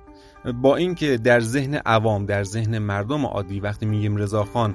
با 0.62 0.76
اینکه 0.76 1.16
در 1.16 1.40
ذهن 1.40 1.74
عوام 1.74 2.26
در 2.26 2.44
ذهن 2.44 2.78
مردم 2.78 3.26
عادی 3.26 3.60
وقتی 3.60 3.86
میگیم 3.86 4.16
رضاخان 4.16 4.74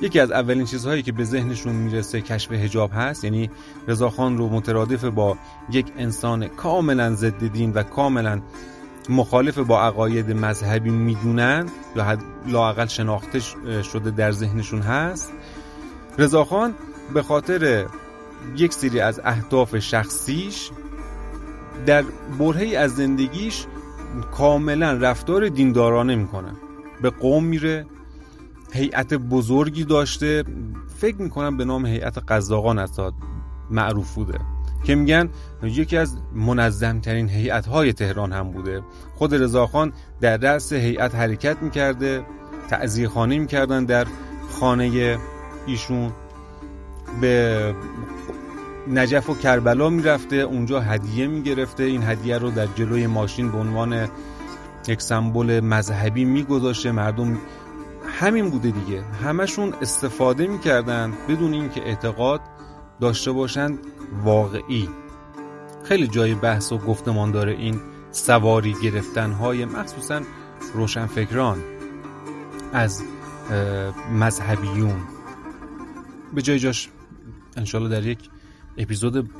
یکی 0.00 0.20
از 0.20 0.30
اولین 0.30 0.66
چیزهایی 0.66 1.02
که 1.02 1.12
به 1.12 1.24
ذهنشون 1.24 1.72
می‌رسه 1.72 2.20
کشف 2.20 2.52
هجاب 2.52 2.90
هست 2.94 3.24
یعنی 3.24 3.50
رضاخان 3.88 4.38
رو 4.38 4.48
مترادف 4.48 5.04
با 5.04 5.38
یک 5.70 5.86
انسان 5.96 6.48
کاملا 6.48 7.14
ضد 7.14 7.46
دین 7.46 7.72
و 7.72 7.82
کاملا 7.82 8.40
مخالف 9.08 9.58
با 9.58 9.82
عقاید 9.82 10.30
مذهبی 10.30 10.90
می‌دونن 10.90 11.68
یا 11.96 12.18
لاقل 12.46 12.86
شناخته 12.86 13.40
شده 13.82 14.10
در 14.10 14.30
ذهنشون 14.30 14.80
هست. 14.80 15.32
رضاخان 16.18 16.74
به 17.14 17.22
خاطر 17.22 17.86
یک 18.56 18.72
سری 18.72 19.00
از 19.00 19.20
اهداف 19.24 19.78
شخصیش 19.78 20.70
در 21.86 22.04
برهی 22.38 22.76
از 22.76 22.96
زندگیش 22.96 23.66
کاملا 24.32 24.92
رفتار 24.92 25.48
دیندارانه 25.48 26.16
می‌کنه. 26.16 26.52
به 27.02 27.10
قوم 27.10 27.44
میره 27.44 27.86
هیئت 28.72 29.14
بزرگی 29.14 29.84
داشته. 29.84 30.44
فکر 30.98 31.16
می‌کنم 31.16 31.56
به 31.56 31.64
نام 31.64 31.86
هیئت 31.86 32.18
قزاقان 32.18 32.78
استاد 32.78 33.14
معروف 33.70 34.14
بوده. 34.14 34.38
که 34.84 34.94
میگن 34.94 35.28
یکی 35.62 35.96
از 35.96 36.16
منظمترین 36.34 37.28
هیئت 37.28 37.66
های 37.66 37.92
تهران 37.92 38.32
هم 38.32 38.50
بوده. 38.50 38.82
خود 39.14 39.34
رضاخان 39.34 39.92
در 40.20 40.36
رأس 40.36 40.72
هیئت 40.72 41.14
حرکت 41.14 41.62
می‌کرده 41.62 42.24
تعذیه 42.68 43.08
خانه 43.08 43.38
می‌کردن 43.38 43.84
در 43.84 44.06
خانه 44.60 45.18
ایشون. 45.66 46.12
به 47.20 47.74
نجف 48.88 49.30
و 49.30 49.34
کربلا 49.34 49.90
می‌رفته 49.90 50.36
اونجا 50.36 50.80
هدیه 50.80 51.26
می‌گرفته. 51.26 51.84
این 51.84 52.02
هدیه 52.02 52.38
رو 52.38 52.50
در 52.50 52.66
جلوی 52.66 53.06
ماشین 53.06 53.50
به 53.50 53.58
عنوان 53.58 54.08
یک 54.88 55.02
سمبل 55.02 55.60
مذهبی 55.60 56.24
میگذاشته. 56.24 56.92
مردم 56.92 57.38
همین 58.06 58.50
بوده 58.50 58.70
دیگه. 58.70 59.02
همشون 59.02 59.74
استفاده 59.82 60.46
می‌کردن 60.46 61.12
بدون 61.28 61.52
اینکه 61.52 61.82
اعتقاد 61.82 62.40
داشته 63.00 63.32
باشند 63.32 63.78
واقعی. 64.24 64.88
خیلی 65.84 66.08
جای 66.08 66.34
بحث 66.34 66.72
و 66.72 66.78
گفتمان 66.78 67.30
داره 67.30 67.52
این 67.52 67.80
سواری 68.10 68.74
گرفتن 68.82 69.32
های 69.32 69.64
مخصوصا 69.64 70.20
روشنفکران 70.74 71.58
از 72.72 73.02
مذهبیون. 74.12 74.96
به 76.34 76.42
جای 76.42 76.58
جاش 76.58 76.88
انشالله 77.56 77.88
در 77.88 78.06
یک 78.06 78.18
اپیزود 78.78 79.30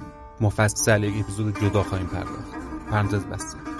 مفصل 0.41 1.05
یک 1.05 1.15
اپیزود 1.21 1.61
جدا 1.61 1.83
خواهیم 1.83 2.07
پرداخت. 2.07 2.55
پرانتز 2.91 3.25
بسته 3.25 3.74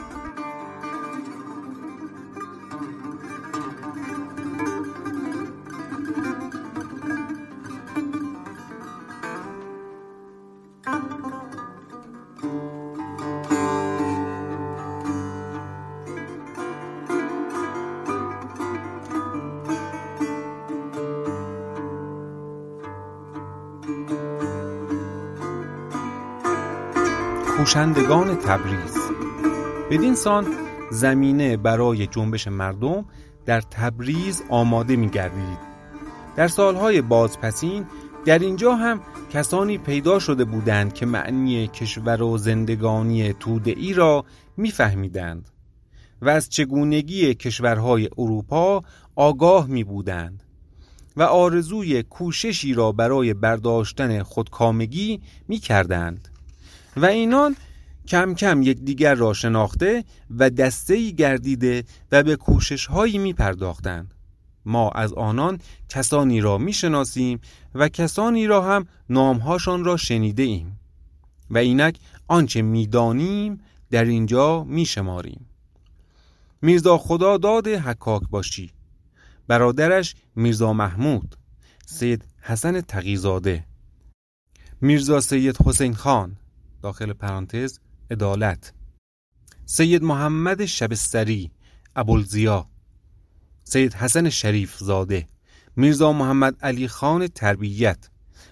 کوشندگان 27.75 28.37
تبریز 28.37 28.99
بدین 29.91 30.15
سان 30.15 30.47
زمینه 30.91 31.57
برای 31.57 32.07
جنبش 32.07 32.49
مردم 32.49 33.05
در 33.47 33.61
تبریز 33.61 34.43
آماده 34.49 34.97
می 34.97 35.09
گردید. 35.09 35.59
در 36.37 36.49
سالهای 36.49 37.03
بازپسین 37.03 37.87
در 38.25 38.39
اینجا 38.39 38.75
هم 38.75 39.01
کسانی 39.33 39.79
پیدا 39.79 40.19
شده 40.19 40.45
بودند 40.45 40.95
که 40.95 41.07
معنی 41.07 41.69
کشور 41.69 42.23
و 42.23 42.39
زندگانی 42.39 43.33
توده 43.33 43.75
ای 43.77 43.93
را 43.93 44.25
میفهمیدند 44.57 45.49
و 46.23 46.29
از 46.29 46.49
چگونگی 46.49 47.35
کشورهای 47.35 48.09
اروپا 48.19 48.83
آگاه 49.17 49.67
می 49.67 49.85
بودند 49.85 50.43
و 51.17 51.23
آرزوی 51.23 52.03
کوششی 52.03 52.75
را 52.75 52.93
برای 52.93 53.35
برداشتن 53.35 54.23
خودکامگی 54.23 55.21
می 55.49 55.59
کردند. 55.59 56.29
و 56.97 57.07
اینان 57.07 57.57
کم 58.09 58.35
کم 58.35 58.63
یکدیگر 58.63 59.15
را 59.15 59.33
شناخته 59.33 60.05
و 60.31 60.51
دسته 60.51 61.11
گردیده 61.11 61.85
و 62.13 62.23
به 62.23 62.37
کوشش 62.37 62.87
هایی 62.87 63.19
می 63.19 63.33
پرداختند. 63.33 64.15
ما 64.65 64.91
از 64.91 65.13
آنان 65.13 65.59
کسانی 65.89 66.41
را 66.41 66.59
می 66.59 66.73
شناسیم 66.73 67.41
و 67.75 67.89
کسانی 67.89 68.47
را 68.47 68.63
هم 68.63 68.87
نامهاشان 69.11 69.85
را 69.85 69.97
شنیده 69.97 70.43
ایم 70.43 70.81
و 71.51 71.59
اینک 71.59 71.99
آنچه 72.29 72.63
می‌دانیم 72.63 73.61
در 73.91 74.05
اینجا 74.05 74.65
می 74.65 74.87
شماریم. 74.87 75.47
میرزا 76.63 76.99
خدا 76.99 77.37
داد 77.37 77.69
حکاک 77.69 78.23
باشی 78.31 78.71
برادرش 79.49 80.15
میرزا 80.37 80.73
محمود 80.73 81.37
سید 81.87 82.25
حسن 82.41 82.81
تقیزاده 82.81 83.65
میرزا 84.81 85.21
سید 85.21 85.57
حسین 85.67 85.95
خان 85.95 86.37
داخل 86.83 87.13
پرانتز 87.13 87.79
عدالت. 88.11 88.73
سید 89.67 90.03
محمد 90.03 90.65
شبستری 90.65 91.51
ابوالزیا 91.97 92.69
سید 93.65 93.95
حسن 93.95 94.31
شریف 94.31 94.79
زاده 94.79 95.29
میرزا 95.77 96.13
محمد 96.13 96.57
علی 96.63 96.89
خان 96.89 97.27
تربیت. 97.27 98.09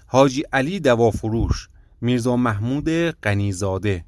حاجی 0.07 0.43
علی 0.53 0.81
دوافروش 0.81 1.69
میرزا 2.01 2.37
محمود 2.37 2.89
قنیزاده 3.23 4.05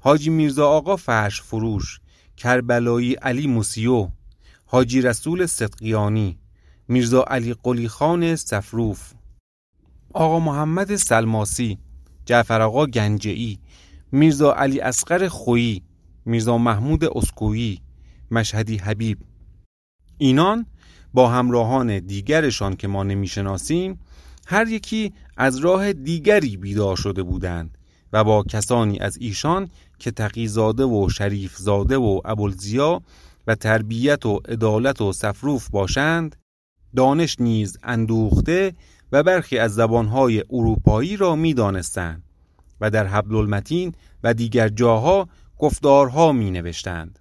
حاجی 0.00 0.30
میرزا 0.30 0.68
آقا 0.68 0.96
فرش 0.96 1.42
فروش 1.42 2.00
کربلایی 2.36 3.14
علی 3.14 3.46
موسیو. 3.46 4.08
حاجی 4.66 5.00
رسول 5.00 5.46
صدقیانی 5.46 6.38
میرزا 6.88 7.22
علی 7.22 7.54
قلی 7.62 7.88
خان 7.88 8.36
سفروف 8.36 9.12
آقا 10.12 10.38
محمد 10.38 10.96
سلماسی 10.96 11.78
جعفر 12.26 12.60
آقا 12.60 12.86
گنجئی. 12.86 13.58
میرزا 14.16 14.54
علی 14.54 14.80
اسقر 14.80 15.28
خویی 15.28 15.82
میرزا 16.24 16.58
محمود 16.58 17.04
اسکویی 17.04 17.80
مشهدی 18.30 18.76
حبیب. 18.76 19.18
اینان 20.18 20.66
با 21.14 21.28
همراهان 21.28 21.98
دیگرشان 21.98 22.76
که 22.76 22.88
ما 22.88 23.02
نمی‌شناسیم 23.02 23.98
هر 24.46 24.68
یکی 24.68 25.12
از 25.36 25.56
راه 25.56 25.92
دیگری 25.92 26.56
بیدار 26.56 26.96
شده 26.96 27.22
بودند 27.22 27.78
و 28.12 28.24
با 28.24 28.42
کسانی 28.42 28.98
از 28.98 29.16
ایشان 29.20 29.68
که 29.98 30.10
تقیزاده 30.10 30.84
و 30.84 31.08
شریف 31.08 31.56
زاده 31.56 31.96
و 31.96 32.20
ابوالزیا 32.24 33.02
و 33.46 33.54
تربیت 33.54 34.26
و 34.26 34.40
عدالت 34.48 35.00
و 35.00 35.12
صفروف 35.12 35.70
باشند 35.70 36.36
دانش 36.96 37.36
نیز 37.40 37.78
اندوخته 37.82 38.74
و 39.12 39.22
برخی 39.22 39.58
از 39.58 39.74
زبانهای 39.74 40.44
اروپایی 40.50 41.16
را 41.16 41.36
می‌دانستند. 41.36 42.25
و 42.80 42.90
در 42.90 43.06
حبل 43.06 43.34
المتین 43.34 43.94
و 44.22 44.34
دیگر 44.34 44.68
جاها 44.68 45.28
گفتارها 45.58 46.32
می 46.32 46.50
نوشتند. 46.50 47.18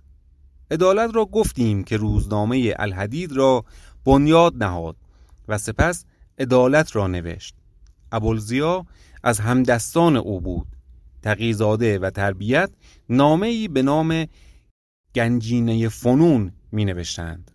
عدالت 0.72 1.15
را 1.15 1.26
گفتیم 1.26 1.84
که 1.84 1.98
روزنامه 1.98 2.74
الحدید 2.80 3.32
را 3.32 3.65
بنیاد 4.06 4.63
نهاد 4.63 4.96
و 5.48 5.58
سپس 5.58 6.06
عدالت 6.39 6.96
را 6.96 7.08
نوشت. 7.08 7.56
ابوالزیا 8.12 8.86
از 9.24 9.39
همدستان 9.39 10.15
او 10.15 10.41
بود. 10.41 10.68
تقیزاده 11.22 12.00
و 12.00 12.10
تربیت 12.10 12.70
نامه‌ای 13.10 13.68
به 13.68 13.82
نام 13.82 14.26
گنجینه 15.15 15.89
فنون 15.89 16.52
می 16.72 16.86
نوشتند. 16.86 17.52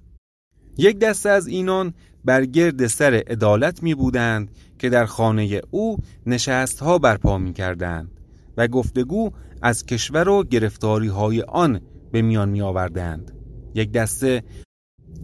یک 0.79 0.99
دسته 0.99 1.29
از 1.29 1.47
اینان 1.47 1.95
بر 2.25 2.45
گرد 2.45 2.87
سر 2.87 3.23
عدالت 3.27 3.83
می 3.83 3.95
بودند 3.95 4.51
که 4.81 4.89
در 4.89 5.07
خانه 5.07 5.61
او 5.71 5.99
نشست 6.27 6.81
ها 6.81 6.99
برپا 6.99 7.39
می 7.39 7.53
کردند 7.53 8.21
و 8.57 8.69
گفتگو 8.69 9.31
از 9.63 9.87
کشور 9.87 10.29
و 10.29 10.45
گرفتاری 10.45 11.09
های 11.09 11.43
آن 11.43 11.81
به 12.13 12.23
میان 12.23 12.49
می 12.49 12.63
آوردند. 12.63 13.33
یک 13.75 13.93
دسته 13.93 14.43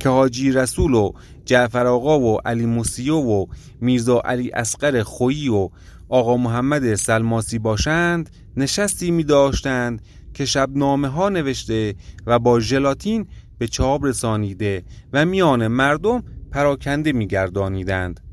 که 0.01 0.09
حاجی 0.09 0.53
رسول 0.53 0.95
و 0.95 1.12
جعفر 1.45 1.87
آقا 1.87 2.21
و 2.21 2.38
علی 2.45 2.66
موسیو 2.66 3.16
و 3.16 3.47
میرزا 3.81 4.23
علی 4.25 4.51
اسقر 4.51 5.03
خویی 5.03 5.49
و 5.49 5.69
آقا 6.09 6.37
محمد 6.37 6.95
سلماسی 6.95 7.59
باشند 7.59 8.31
نشستی 8.57 9.11
می 9.11 9.25
داشتند 9.25 10.03
که 10.35 10.45
شبنامه 10.45 11.09
ها 11.09 11.29
نوشته 11.29 11.95
و 12.27 12.38
با 12.38 12.61
ژلاتین 12.61 13.27
به 13.59 13.69
چاپ 13.69 14.05
رسانیده 14.05 14.85
و 15.12 15.25
میان 15.25 15.66
مردم 15.66 16.23
پراکنده 16.51 17.12
میگردانیدند 17.12 18.26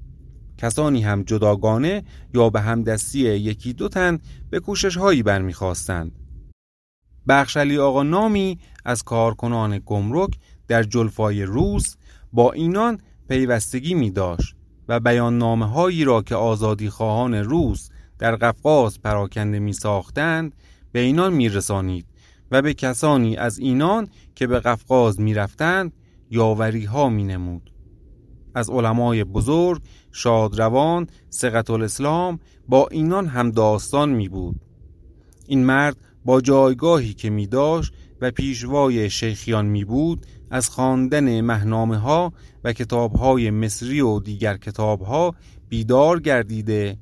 کسانی 0.63 1.01
هم 1.01 1.23
جداگانه 1.23 2.03
یا 2.33 2.49
به 2.49 2.61
همدستی 2.61 3.19
یکی 3.19 3.73
دو 3.73 3.89
تن 3.89 4.19
به 4.49 4.59
کوشش 4.59 4.97
هایی 4.97 5.23
برمیخواستند 5.23 6.11
بخشلی 7.27 7.77
آقا 7.77 8.03
نامی 8.03 8.59
از 8.85 9.03
کارکنان 9.03 9.81
گمرک 9.85 10.29
در 10.67 10.83
جلفای 10.83 11.43
روز 11.43 11.97
با 12.33 12.51
اینان 12.51 12.99
پیوستگی 13.29 13.93
می 13.93 14.11
داشت 14.11 14.55
و 14.87 14.99
بیان 14.99 15.37
نامه 15.37 15.69
هایی 15.69 16.03
را 16.03 16.21
که 16.21 16.35
آزادی 16.35 16.89
خواهان 16.89 17.33
روز 17.33 17.89
در 18.19 18.35
قفقاز 18.35 19.01
پراکنده 19.01 19.59
می 19.59 19.73
ساختند 19.73 20.55
به 20.91 20.99
اینان 20.99 21.33
می 21.33 21.49
رسانید 21.49 22.05
و 22.51 22.61
به 22.61 22.73
کسانی 22.73 23.37
از 23.37 23.59
اینان 23.59 24.07
که 24.35 24.47
به 24.47 24.59
قفقاز 24.59 25.19
می 25.19 25.33
رفتند 25.33 25.93
یاوری 26.29 26.85
ها 26.85 27.09
می 27.09 27.23
نمود. 27.23 27.72
از 28.55 28.69
علمای 28.69 29.23
بزرگ 29.23 29.81
شادروان 30.11 31.07
سقط 31.29 31.69
الاسلام 31.69 32.39
با 32.67 32.87
اینان 32.91 33.27
هم 33.27 33.51
داستان 33.51 34.09
می 34.09 34.29
بود 34.29 34.61
این 35.47 35.65
مرد 35.65 35.97
با 36.25 36.41
جایگاهی 36.41 37.13
که 37.13 37.29
می 37.29 37.47
داشت 37.47 37.93
و 38.21 38.31
پیشوای 38.31 39.09
شیخیان 39.09 39.65
می 39.65 39.85
بود 39.85 40.25
از 40.51 40.69
خواندن 40.69 41.41
مهنامه 41.41 41.97
ها 41.97 42.33
و 42.63 42.73
کتاب 42.73 43.15
های 43.15 43.51
مصری 43.51 44.01
و 44.01 44.19
دیگر 44.19 44.57
کتاب 44.57 45.01
ها 45.01 45.35
بیدار 45.69 46.19
گردیده 46.19 46.97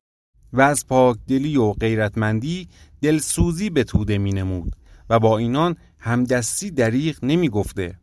و 0.54 0.62
از 0.62 0.88
پاکدلی 0.88 1.58
و 1.58 1.74
غیرتمندی 1.74 2.68
دلسوزی 3.02 3.70
به 3.70 3.84
توده 3.84 4.18
می 4.18 4.32
نمود 4.32 4.76
و 5.10 5.20
با 5.20 5.38
اینان 5.38 5.76
همدستی 6.00 6.72
دریغ 6.72 7.18
نمی 7.24 7.50
گفته 7.50 8.00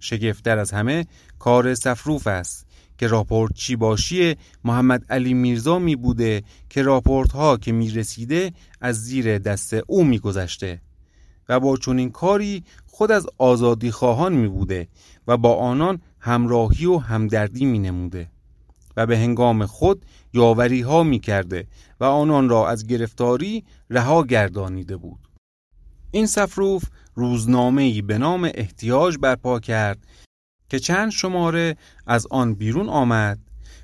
شگفتر 0.00 0.58
از 0.58 0.70
همه 0.70 1.06
کار 1.38 1.74
سفروف 1.74 2.26
است. 2.26 2.66
که 2.98 3.06
راپورت 3.06 3.54
چی 3.54 3.76
باشی 3.76 4.36
محمد 4.64 5.04
علی 5.10 5.34
میرزا 5.34 5.78
می 5.78 5.96
بوده 5.96 6.42
که 6.70 6.82
راپورت 6.82 7.32
ها 7.32 7.56
که 7.56 7.72
می 7.72 7.90
رسیده 7.90 8.52
از 8.80 9.04
زیر 9.04 9.38
دست 9.38 9.74
او 9.86 10.04
می 10.04 10.18
گذشته. 10.18 10.80
و 11.48 11.60
با 11.60 11.76
چنین 11.76 12.10
کاری 12.10 12.64
خود 12.86 13.12
از 13.12 13.26
آزادی 13.38 13.90
خواهان 13.90 14.32
می 14.32 14.48
بوده 14.48 14.88
و 15.28 15.36
با 15.36 15.56
آنان 15.56 16.00
همراهی 16.20 16.86
و 16.86 16.98
همدردی 16.98 17.64
می 17.64 17.78
نموده. 17.78 18.30
و 18.96 19.06
به 19.06 19.18
هنگام 19.18 19.66
خود 19.66 20.04
یاوری 20.32 20.80
ها 20.80 21.02
می 21.02 21.18
کرده 21.18 21.66
و 22.00 22.04
آنان 22.04 22.48
را 22.48 22.68
از 22.68 22.86
گرفتاری 22.86 23.64
رها 23.90 24.22
گردانیده 24.22 24.96
بود. 24.96 25.28
این 26.10 26.26
سفروف 26.26 26.84
روزنامه‌ای 27.14 28.02
به 28.02 28.18
نام 28.18 28.50
احتیاج 28.54 29.16
برپا 29.18 29.60
کرد 29.60 30.06
که 30.72 30.78
چند 30.78 31.10
شماره 31.10 31.76
از 32.06 32.26
آن 32.30 32.54
بیرون 32.54 32.88
آمد. 32.88 33.38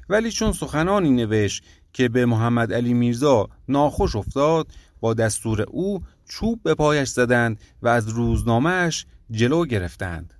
ولی 0.08 0.30
چون 0.30 0.52
سخنانی 0.52 1.10
نوشت 1.10 1.64
که 1.92 2.08
به 2.08 2.26
محمد 2.26 2.72
علی 2.72 2.94
میرزا 2.94 3.48
ناخوش 3.68 4.16
افتاد 4.16 4.72
با 5.00 5.14
دستور 5.14 5.62
او 5.62 6.02
چوب 6.28 6.62
به 6.62 6.74
پایش 6.74 7.08
زدند 7.08 7.60
و 7.82 7.88
از 7.88 8.08
روزنامهش 8.08 9.06
جلو 9.30 9.66
گرفتند. 9.66 10.34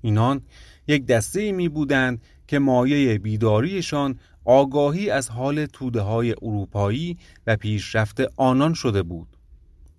اینان 0.00 0.40
یک 0.88 1.06
دسته 1.06 1.52
می 1.52 1.68
بودند 1.68 2.22
که 2.46 2.58
مایه 2.58 3.18
بیداریشان 3.18 4.18
آگاهی 4.44 5.10
از 5.10 5.30
حال 5.30 5.66
توده 5.66 6.00
های 6.00 6.34
اروپایی 6.42 7.18
و 7.46 7.56
پیشرفت 7.56 8.20
آنان 8.36 8.74
شده 8.74 9.02
بود. 9.02 9.36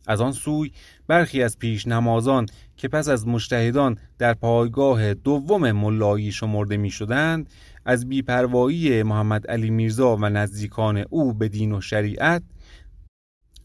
از 0.07 0.21
آن 0.21 0.31
سوی 0.31 0.71
برخی 1.07 1.43
از 1.43 1.59
پیش 1.59 1.87
نمازان 1.87 2.45
که 2.81 2.87
پس 2.87 3.07
از 3.07 3.27
مشتهدان 3.27 3.97
در 4.17 4.33
پایگاه 4.33 5.13
دوم 5.13 5.71
ملایی 5.71 6.31
شمرده 6.31 6.77
می 6.77 6.89
شدند 6.89 7.49
از 7.85 8.09
بیپروایی 8.09 9.03
محمد 9.03 9.47
علی 9.47 9.69
میرزا 9.69 10.15
و 10.15 10.25
نزدیکان 10.25 11.05
او 11.09 11.33
به 11.33 11.49
دین 11.49 11.71
و 11.71 11.81
شریعت 11.81 12.43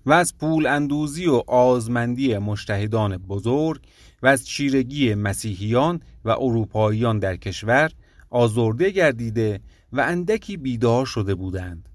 و 0.07 0.13
از 0.13 0.39
پول 0.39 0.67
اندوزی 0.67 1.27
و 1.27 1.43
آزمندی 1.47 2.39
مشتهدان 2.39 3.17
بزرگ 3.17 3.81
و 4.23 4.27
از 4.27 4.47
چیرگی 4.47 5.15
مسیحیان 5.15 6.01
و 6.25 6.31
اروپاییان 6.31 7.19
در 7.19 7.37
کشور 7.37 7.91
آزرده 8.31 8.91
گردیده 8.91 9.61
و 9.93 10.01
اندکی 10.01 10.57
بیدار 10.57 11.07
شده 11.07 11.35
بودند. 11.35 11.89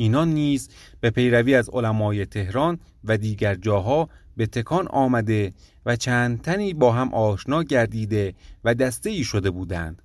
اینان 0.00 0.28
نیز 0.28 0.68
به 1.00 1.10
پیروی 1.10 1.54
از 1.54 1.70
علمای 1.72 2.26
تهران 2.26 2.78
و 3.04 3.16
دیگر 3.16 3.54
جاها 3.54 4.08
به 4.36 4.46
تکان 4.46 4.88
آمده 4.88 5.52
و 5.86 5.96
چند 5.96 6.42
تنی 6.42 6.74
با 6.74 6.92
هم 6.92 7.14
آشنا 7.14 7.62
گردیده 7.62 8.34
و 8.64 8.74
دسته 8.74 9.10
ای 9.10 9.24
شده 9.24 9.50
بودند 9.50 10.02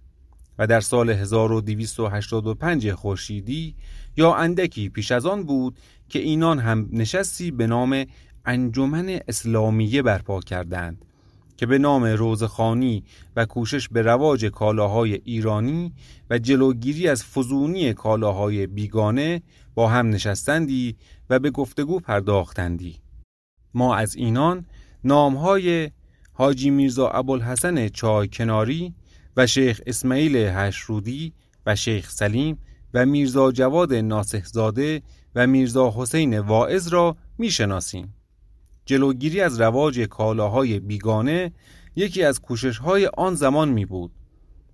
و 0.59 0.67
در 0.67 0.81
سال 0.81 1.09
1285 1.09 2.91
خورشیدی 2.91 3.75
یا 4.17 4.35
اندکی 4.35 4.89
پیش 4.89 5.11
از 5.11 5.25
آن 5.25 5.43
بود 5.43 5.77
که 6.09 6.19
اینان 6.19 6.59
هم 6.59 6.89
نشستی 6.91 7.51
به 7.51 7.67
نام 7.67 8.05
انجمن 8.45 9.19
اسلامیه 9.27 10.01
برپا 10.01 10.39
کردند 10.39 11.05
که 11.57 11.65
به 11.65 11.77
نام 11.77 12.03
روزخانی 12.03 13.03
و 13.35 13.45
کوشش 13.45 13.89
به 13.89 14.01
رواج 14.01 14.45
کالاهای 14.45 15.13
ایرانی 15.13 15.93
و 16.29 16.37
جلوگیری 16.37 17.07
از 17.07 17.25
فزونی 17.25 17.93
کالاهای 17.93 18.67
بیگانه 18.67 19.41
با 19.75 19.87
هم 19.87 20.09
نشستندی 20.09 20.95
و 21.29 21.39
به 21.39 21.51
گفتگو 21.51 21.99
پرداختندی 21.99 22.99
ما 23.73 23.95
از 23.95 24.15
اینان 24.15 24.65
نامهای 25.03 25.91
حاجی 26.33 26.69
میرزا 26.69 27.09
ابوالحسن 27.09 27.87
چای 27.87 28.27
کناری 28.27 28.93
و 29.37 29.47
شیخ 29.47 29.81
اسماعیل 29.87 30.35
هشرودی 30.35 31.33
و 31.65 31.75
شیخ 31.75 32.09
سلیم 32.09 32.57
و 32.93 33.05
میرزا 33.05 33.51
جواد 33.51 33.93
ناسخزاده 33.93 35.01
و 35.35 35.47
میرزا 35.47 35.93
حسین 35.95 36.39
واعظ 36.39 36.87
را 36.87 37.17
می‌شناسیم. 37.37 38.13
جلوگیری 38.85 39.41
از 39.41 39.61
رواج 39.61 39.99
کالاهای 39.99 40.79
بیگانه 40.79 41.51
یکی 41.95 42.23
از 42.23 42.41
کوششهای 42.41 43.09
آن 43.17 43.35
زمان 43.35 43.69
می 43.69 43.85
بود. 43.85 44.11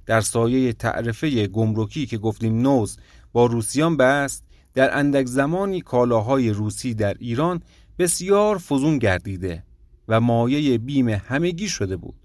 در 0.06 0.22
سایه 0.22 0.74
تعرفه 0.74 1.48
گمرکی 1.48 2.06
که 2.06 2.18
گفتیم 2.18 2.62
نوز 2.62 2.98
با 3.32 3.46
روسیان 3.46 3.98
بست 3.98 4.44
در 4.74 4.98
اندک 4.98 5.26
زمانی 5.26 5.82
کالاهای 5.82 6.50
روسی 6.50 6.94
در 6.94 7.14
ایران 7.20 7.62
بسیار 8.00 8.58
فزون 8.58 8.98
گردیده 8.98 9.64
و 10.08 10.22
مایه 10.22 10.78
بیم 10.78 11.10
همگی 11.10 11.70
شده 11.70 11.98
بود. 11.98 12.16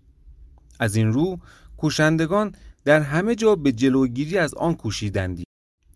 از 0.80 0.96
این 0.96 1.12
رو 1.12 1.38
کوشندگان 1.76 2.54
در 2.84 3.00
همه 3.00 3.34
جا 3.34 3.54
به 3.54 3.72
جلوگیری 3.72 4.38
از 4.38 4.54
آن 4.54 4.74
کوشیدندی. 4.74 5.44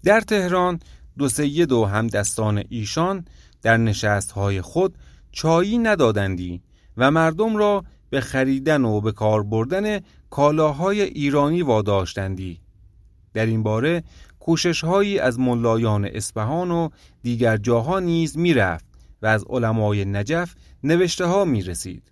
در 0.04 0.20
تهران 0.20 0.80
دو 1.18 1.28
سید 1.28 1.72
و 1.72 1.84
همدستان 1.84 2.64
ایشان 2.68 3.24
در 3.62 3.76
نشستهای 3.76 4.60
خود 4.60 4.98
چایی 5.32 5.78
ندادندی 5.78 6.62
و 6.96 7.10
مردم 7.10 7.56
را 7.56 7.84
به 8.10 8.20
خریدن 8.20 8.84
و 8.84 9.00
به 9.00 9.12
کار 9.12 9.42
بردن 9.42 10.00
کالاهای 10.30 11.02
ایرانی 11.02 11.62
واداشتندی. 11.62 12.60
در 13.38 13.46
این 13.46 13.62
باره 13.62 14.02
کوشش 14.40 14.84
هایی 14.84 15.18
از 15.18 15.38
ملایان 15.38 16.04
اسپهان 16.04 16.70
و 16.70 16.88
دیگر 17.22 17.56
جاها 17.56 18.00
نیز 18.00 18.38
می‌رفت 18.38 18.84
و 19.22 19.26
از 19.26 19.44
علمای 19.48 20.04
نجف 20.04 20.54
نوشته 20.84 21.26
ها 21.26 21.44
می 21.44 21.62
رسید. 21.62 22.02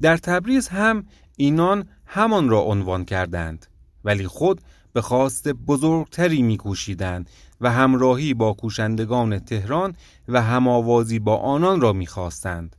در 0.00 0.16
تبریز 0.16 0.68
هم 0.68 1.04
اینان 1.36 1.88
همان 2.06 2.48
را 2.48 2.60
عنوان 2.60 3.04
کردند 3.04 3.66
ولی 4.04 4.26
خود 4.26 4.60
به 4.92 5.00
خواست 5.00 5.48
بزرگتری 5.48 6.42
میکوشیدند 6.42 7.30
و 7.60 7.72
همراهی 7.72 8.34
با 8.34 8.52
کوشندگان 8.52 9.38
تهران 9.38 9.94
و 10.28 10.42
هماوازی 10.42 11.18
با 11.18 11.36
آنان 11.36 11.80
را 11.80 11.92
می‌خواستند 11.92 12.76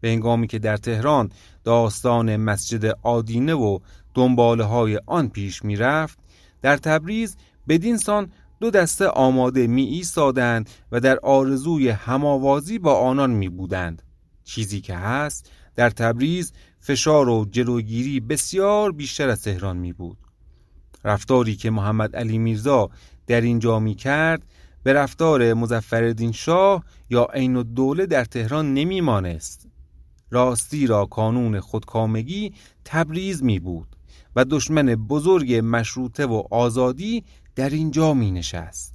به 0.00 0.08
انگامی 0.08 0.46
که 0.46 0.58
در 0.58 0.76
تهران 0.76 1.30
داستان 1.64 2.36
مسجد 2.36 2.98
آدینه 3.02 3.54
و 3.54 3.78
دنباله 4.14 4.64
های 4.64 5.00
آن 5.06 5.28
پیش 5.28 5.64
می‌رفت 5.64 6.27
در 6.62 6.76
تبریز 6.76 7.36
بدین 7.68 7.96
سان 7.96 8.32
دو 8.60 8.70
دسته 8.70 9.08
آماده 9.08 9.66
می 9.66 9.82
ایستادند 9.82 10.70
و 10.92 11.00
در 11.00 11.18
آرزوی 11.18 11.88
هماوازی 11.88 12.78
با 12.78 12.94
آنان 12.98 13.30
می 13.30 13.48
بودند. 13.48 14.02
چیزی 14.44 14.80
که 14.80 14.94
هست 14.94 15.50
در 15.74 15.90
تبریز 15.90 16.52
فشار 16.80 17.28
و 17.28 17.46
جلوگیری 17.50 18.20
بسیار 18.20 18.92
بیشتر 18.92 19.28
از 19.28 19.42
تهران 19.42 19.76
می 19.76 19.92
بود. 19.92 20.18
رفتاری 21.04 21.56
که 21.56 21.70
محمد 21.70 22.16
علی 22.16 22.38
میرزا 22.38 22.90
در 23.26 23.40
اینجا 23.40 23.78
می 23.78 23.94
کرد 23.94 24.42
به 24.82 24.92
رفتار 24.92 25.54
مزفردین 25.54 26.32
شاه 26.32 26.84
یا 27.10 27.24
عین 27.24 27.56
الدوله 27.56 28.06
در 28.06 28.24
تهران 28.24 28.74
نمی 28.74 29.00
مانست. 29.00 29.68
راستی 30.30 30.86
را 30.86 31.06
کانون 31.06 31.60
خودکامگی 31.60 32.52
تبریز 32.84 33.42
می 33.42 33.58
بود 33.58 33.96
و 34.38 34.44
دشمن 34.44 34.86
بزرگ 34.86 35.60
مشروطه 35.64 36.26
و 36.26 36.42
آزادی 36.50 37.24
در 37.56 37.70
اینجا 37.70 38.14
می 38.14 38.30
نشست 38.30 38.94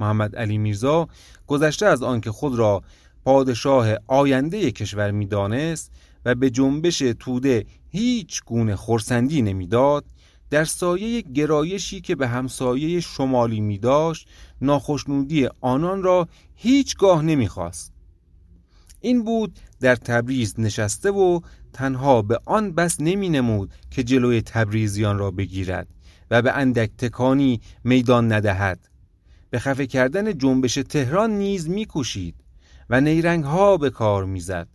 محمد 0.00 0.36
علی 0.36 0.58
میرزا 0.58 1.08
گذشته 1.46 1.86
از 1.86 2.02
آنکه 2.02 2.30
خود 2.30 2.54
را 2.54 2.82
پادشاه 3.24 3.88
آینده 4.06 4.70
کشور 4.70 5.10
می‌دانست 5.10 5.92
و 6.24 6.34
به 6.34 6.50
جنبش 6.50 6.98
توده 6.98 7.66
هیچ 7.88 8.44
گونه 8.44 8.76
خورسندی 8.76 9.42
نمی‌داد 9.42 10.04
در 10.50 10.64
سایه 10.64 11.20
گرایشی 11.20 12.00
که 12.00 12.14
به 12.14 12.28
همسایه 12.28 13.00
شمالی 13.00 13.60
می 13.60 13.78
داشت 13.78 14.28
ناخشنودی 14.60 15.48
آنان 15.60 16.02
را 16.02 16.28
هیچگاه 16.54 17.22
نمی‌خواست. 17.22 17.92
این 19.00 19.24
بود 19.24 19.58
در 19.80 19.96
تبریز 19.96 20.60
نشسته 20.60 21.10
و 21.10 21.40
تنها 21.72 22.22
به 22.22 22.40
آن 22.46 22.72
بس 22.72 23.00
نمی 23.00 23.28
نمود 23.28 23.72
که 23.90 24.02
جلوی 24.02 24.42
تبریزیان 24.42 25.18
را 25.18 25.30
بگیرد 25.30 25.88
و 26.30 26.42
به 26.42 26.52
اندک 26.52 26.90
تکانی 26.98 27.60
میدان 27.84 28.32
ندهد. 28.32 28.88
به 29.50 29.58
خفه 29.58 29.86
کردن 29.86 30.38
جنبش 30.38 30.74
تهران 30.74 31.30
نیز 31.30 31.68
میکوشید 31.68 32.34
و 32.90 33.00
نیرنگ 33.00 33.44
ها 33.44 33.76
به 33.76 33.90
کار 33.90 34.24
می‌زد 34.24 34.68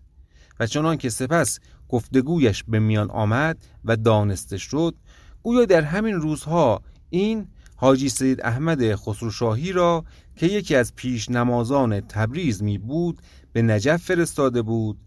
و 0.59 0.67
چنان 0.67 0.97
که 0.97 1.09
سپس 1.09 1.59
گفتگویش 1.89 2.63
به 2.67 2.79
میان 2.79 3.11
آمد 3.11 3.57
و 3.85 3.95
دانسته 3.95 4.57
شد 4.57 4.95
گویا 5.43 5.65
در 5.65 5.81
همین 5.81 6.15
روزها 6.15 6.81
این 7.09 7.47
حاجی 7.75 8.09
سید 8.09 8.41
احمد 8.41 8.95
خسروشاهی 8.95 9.71
را 9.71 10.05
که 10.35 10.45
یکی 10.45 10.75
از 10.75 10.95
پیش 10.95 11.29
نمازان 11.29 11.99
تبریز 11.99 12.63
می 12.63 12.77
بود 12.77 13.21
به 13.53 13.61
نجف 13.61 14.03
فرستاده 14.03 14.61
بود 14.61 14.97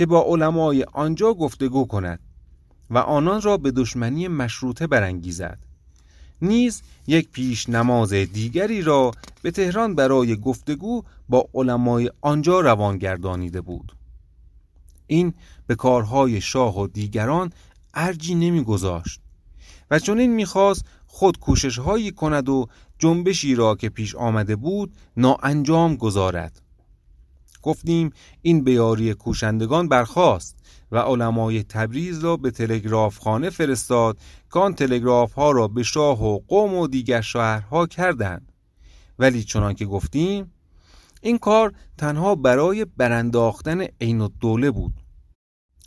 که 0.00 0.06
با 0.06 0.24
علمای 0.28 0.82
آنجا 0.82 1.34
گفتگو 1.34 1.84
کند 1.84 2.20
و 2.90 2.98
آنان 2.98 3.42
را 3.42 3.56
به 3.56 3.70
دشمنی 3.70 4.28
مشروطه 4.28 4.86
برانگیزد. 4.86 5.58
نیز 6.42 6.82
یک 7.06 7.30
پیش 7.30 7.68
نماز 7.68 8.12
دیگری 8.12 8.82
را 8.82 9.10
به 9.42 9.50
تهران 9.50 9.94
برای 9.94 10.36
گفتگو 10.36 11.02
با 11.28 11.48
علمای 11.54 12.10
آنجا 12.20 12.60
روان 12.60 12.98
گردانیده 12.98 13.60
بود. 13.60 13.96
این 15.06 15.34
به 15.66 15.74
کارهای 15.74 16.40
شاه 16.40 16.80
و 16.80 16.86
دیگران 16.86 17.52
ارجی 17.94 18.34
نمیگذاشت 18.34 19.20
و 19.90 19.98
چون 19.98 20.18
این 20.18 20.34
می‌خواست 20.34 20.84
خود 21.06 21.38
کوشش 21.38 21.78
هایی 21.78 22.10
کند 22.10 22.48
و 22.48 22.66
جنبشی 22.98 23.54
را 23.54 23.74
که 23.74 23.88
پیش 23.88 24.14
آمده 24.14 24.56
بود 24.56 24.92
ناانجام 25.16 25.96
گذارد. 25.96 26.62
گفتیم 27.62 28.10
این 28.42 28.64
بیاری 28.64 29.14
کوشندگان 29.14 29.88
برخواست 29.88 30.56
و 30.92 30.98
علمای 30.98 31.62
تبریز 31.62 32.18
را 32.18 32.36
به 32.36 32.50
تلگراف 32.50 33.18
خانه 33.18 33.50
فرستاد 33.50 34.18
که 34.52 34.58
آن 34.58 34.74
تلگراف 34.74 35.32
ها 35.32 35.50
را 35.50 35.68
به 35.68 35.82
شاه 35.82 36.24
و 36.24 36.40
قوم 36.48 36.74
و 36.74 36.86
دیگر 36.86 37.20
شهرها 37.20 37.86
کردند. 37.86 38.52
ولی 39.18 39.44
چنان 39.44 39.74
که 39.74 39.84
گفتیم 39.86 40.52
این 41.20 41.38
کار 41.38 41.72
تنها 41.98 42.34
برای 42.34 42.84
برانداختن 42.84 43.80
عین 44.00 44.20
الدوله 44.20 44.70
بود 44.70 44.92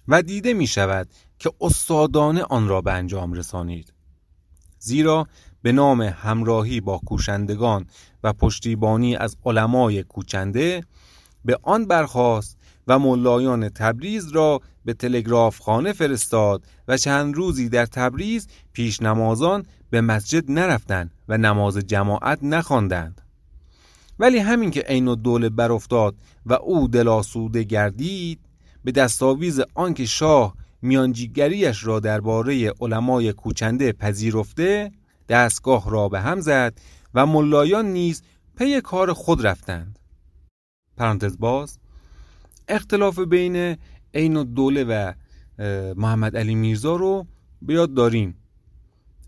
و 0.08 0.22
دیده 0.22 0.54
می 0.54 0.68
شود 0.68 1.08
که 1.40 1.52
استادانه 1.62 2.44
آن 2.44 2.68
را 2.68 2.82
به 2.82 2.94
انجام 2.94 3.34
رسانید. 3.34 3.94
زیرا 4.80 5.28
به 5.62 5.72
نام 5.72 6.02
همراهی 6.02 6.82
با 6.82 6.98
کوشندگان 6.98 7.86
و 8.24 8.34
پشتیبانی 8.34 9.16
از 9.16 9.38
علمای 9.46 10.04
کوچنده 10.04 10.84
به 11.46 11.60
آن 11.64 11.86
برخاست 11.86 12.58
و 12.88 13.00
ملایان 13.00 13.70
تبریز 13.70 14.32
را 14.32 14.62
به 14.86 14.94
تلگراف 14.94 15.60
خانه 15.60 15.94
فرستاد 15.94 16.64
و 16.88 16.98
چند 16.98 17.36
روزی 17.36 17.70
در 17.70 17.86
تبریز 17.86 18.48
پیش 18.74 19.02
نمازان 19.02 19.66
به 19.90 20.02
مسجد 20.02 20.52
نرفتند 20.52 21.12
و 21.28 21.38
نماز 21.38 21.78
جماعت 21.78 22.40
نخواندند. 22.44 23.22
ولی 24.20 24.38
همین 24.38 24.72
که 24.72 24.82
عین 24.82 25.08
الدوله 25.08 25.50
برافتاد 25.50 26.16
و 26.46 26.54
او 26.54 26.88
دلاسوده 26.88 27.64
گردید 27.64 28.40
به 28.84 28.92
دستاویز 28.92 29.62
آنکه 29.76 30.06
شاه 30.06 30.56
میانجیگریش 30.82 31.86
را 31.86 32.00
درباره 32.00 32.74
علمای 32.82 33.34
کوچنده 33.34 33.92
پذیرفته 33.92 34.92
دستگاه 35.30 35.90
را 35.90 36.10
به 36.10 36.22
هم 36.22 36.42
زد 36.42 36.80
و 37.14 37.26
ملایان 37.26 37.86
نیز 37.86 38.24
پی 38.58 38.82
کار 38.82 39.14
خود 39.14 39.48
رفتند. 39.48 40.00
پرانتز 40.98 41.38
باز 41.40 41.80
اختلاف 42.68 43.20
بین 43.20 43.78
عین 44.14 44.38
الدوله 44.38 44.84
و 44.84 45.14
محمد 45.96 46.38
علی 46.38 46.56
میرزا 46.56 46.96
رو 46.96 47.28
بیاد 47.62 47.94
داریم. 47.94 48.36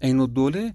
عین 0.02 0.20
الدوله 0.20 0.74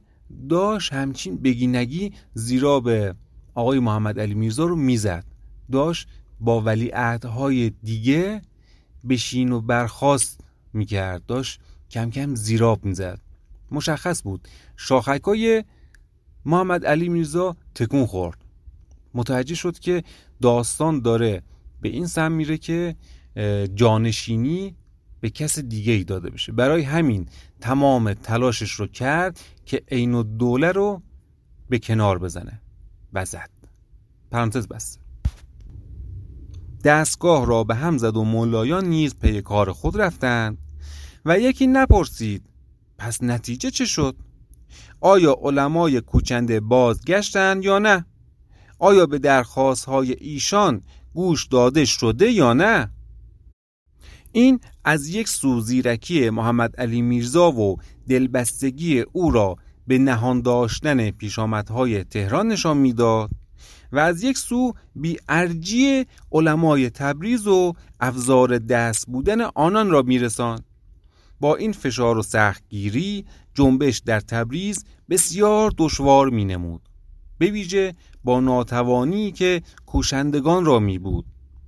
داشت 0.48 0.92
همچین 0.92 1.36
بگینگی 1.36 2.12
زیرا 2.34 2.80
به 2.80 3.14
آقای 3.54 3.78
محمد 3.78 4.20
علی 4.20 4.34
میرزا 4.34 4.64
رو 4.64 4.76
می‌زد. 4.76 5.24
داشت 5.72 6.08
با 6.40 6.60
ولی 6.60 6.88
عهدهای 6.88 7.70
دیگه 7.82 8.42
بشین 9.08 9.52
و 9.52 9.60
برخواست 9.60 10.40
می‌کرد. 10.72 11.26
داشت 11.26 11.60
کم 11.90 12.10
کم 12.10 12.34
زیراب 12.34 12.84
می‌زد. 12.84 13.20
مشخص 13.70 14.22
بود. 14.22 14.48
شاخکای 14.76 15.64
محمد 16.44 16.86
علی 16.86 17.08
میرزا 17.08 17.56
تکون 17.74 18.06
خورد. 18.06 18.44
متوجه 19.14 19.54
شد 19.54 19.78
که 19.78 20.02
داستان 20.42 21.00
داره 21.00 21.42
به 21.80 21.88
این 21.88 22.06
سم 22.06 22.32
میره 22.32 22.58
که 22.58 22.96
جانشینی 23.74 24.76
به 25.20 25.30
کس 25.30 25.58
دیگه 25.58 25.92
ای 25.92 26.04
داده 26.04 26.30
بشه 26.30 26.52
برای 26.52 26.82
همین 26.82 27.26
تمام 27.60 28.14
تلاشش 28.14 28.70
رو 28.72 28.86
کرد 28.86 29.40
که 29.64 29.82
عین 29.90 30.14
الدوله 30.14 30.72
رو 30.72 31.02
به 31.68 31.78
کنار 31.78 32.18
بزنه 32.18 32.60
و 33.12 33.24
زد 33.24 33.50
پرانتز 34.30 34.68
بس 34.68 34.98
دستگاه 36.84 37.46
را 37.46 37.64
به 37.64 37.74
هم 37.74 37.98
زد 37.98 38.16
و 38.16 38.24
مولایان 38.24 38.84
نیز 38.84 39.14
پی 39.14 39.42
کار 39.42 39.72
خود 39.72 40.00
رفتند 40.00 40.58
و 41.24 41.38
یکی 41.38 41.66
نپرسید 41.66 42.42
پس 42.98 43.22
نتیجه 43.22 43.70
چه 43.70 43.84
شد؟ 43.84 44.16
آیا 45.00 45.36
علمای 45.42 46.00
کوچنده 46.00 46.60
بازگشتند 46.60 47.64
یا 47.64 47.78
نه؟ 47.78 48.06
آیا 48.80 49.06
به 49.06 49.18
درخواست 49.18 49.84
های 49.84 50.12
ایشان 50.12 50.82
گوش 51.14 51.46
داده 51.46 51.84
شده 51.84 52.30
یا 52.30 52.52
نه؟ 52.52 52.90
این 54.32 54.60
از 54.84 55.08
یک 55.08 55.28
سو 55.28 55.60
زیرکی 55.60 56.30
محمد 56.30 56.76
علی 56.76 57.02
میرزا 57.02 57.52
و 57.52 57.76
دلبستگی 58.08 59.00
او 59.00 59.30
را 59.30 59.56
به 59.86 59.98
نهان 59.98 60.40
داشتن 60.40 61.10
پیشامدهای 61.10 62.04
تهران 62.04 62.48
نشان 62.48 62.76
می‌داد 62.76 63.30
و 63.92 63.98
از 63.98 64.22
یک 64.22 64.38
سو 64.38 64.72
بی 64.94 65.18
ارجی 65.28 66.06
علمای 66.32 66.90
تبریز 66.90 67.46
و 67.46 67.72
افزار 68.00 68.58
دست 68.58 69.06
بودن 69.06 69.40
آنان 69.40 69.90
را 69.90 70.02
میرسان 70.02 70.60
با 71.40 71.56
این 71.56 71.72
فشار 71.72 72.18
و 72.18 72.22
سختگیری 72.22 73.24
جنبش 73.54 73.98
در 73.98 74.20
تبریز 74.20 74.84
بسیار 75.10 75.72
دشوار 75.78 76.30
می 76.30 76.44
نمود 76.44 76.89
به 77.40 77.46
ویژه 77.46 77.94
با 78.24 78.40
ناتوانی 78.40 79.32
که 79.32 79.62
کوشندگان 79.86 80.64
را 80.64 80.78
می 80.78 80.98
بود 80.98 81.24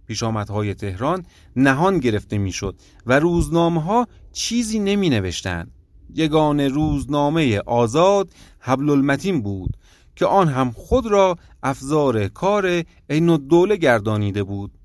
پیشامدهای 0.06 0.74
تهران 0.74 1.24
نهان 1.56 1.98
گرفته 1.98 2.38
می‌شد 2.38 2.76
و 3.06 3.18
روزنامه 3.18 3.82
ها 3.82 4.06
چیزی 4.32 4.78
نمی 4.78 5.10
نوشتند 5.10 5.70
یگان 6.14 6.60
روزنامه 6.60 7.58
آزاد 7.58 8.32
حبل 8.58 8.90
المتین 8.90 9.42
بود 9.42 9.76
که 10.16 10.26
آن 10.26 10.48
هم 10.48 10.70
خود 10.70 11.06
را 11.06 11.36
افزار 11.62 12.28
کار 12.28 12.82
عین 13.10 13.28
الدوله 13.28 13.76
گردانیده 13.76 14.42
بود. 14.42 14.78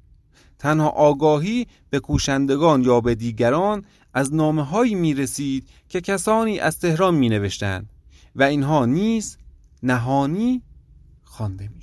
تنها 0.60 0.89
آگاهی 0.89 1.67
به 1.89 2.00
کوشندگان 2.00 2.84
یا 2.84 3.02
به 3.02 3.15
دیگران 3.15 3.86
از 4.13 4.34
نامه 4.34 4.63
هایی 4.63 4.95
می 4.95 5.13
رسید 5.13 5.69
که 5.89 6.02
کسانی 6.02 6.60
از 6.60 6.80
تهران 6.80 7.15
می 7.15 7.30
نوشتند 7.30 7.89
و 8.36 8.43
اینها 8.43 8.86
نیز 8.86 9.38
نهانی 9.84 10.62
خوانده 11.38 11.67
می 11.67 11.82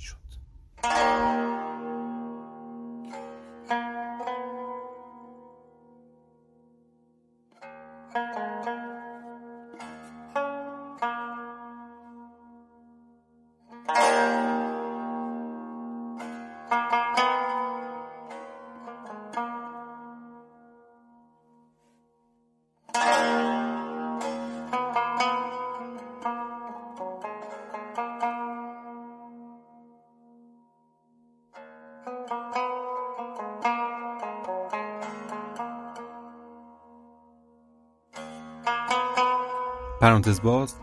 پرانتز 40.25 40.41
باز 40.41 40.75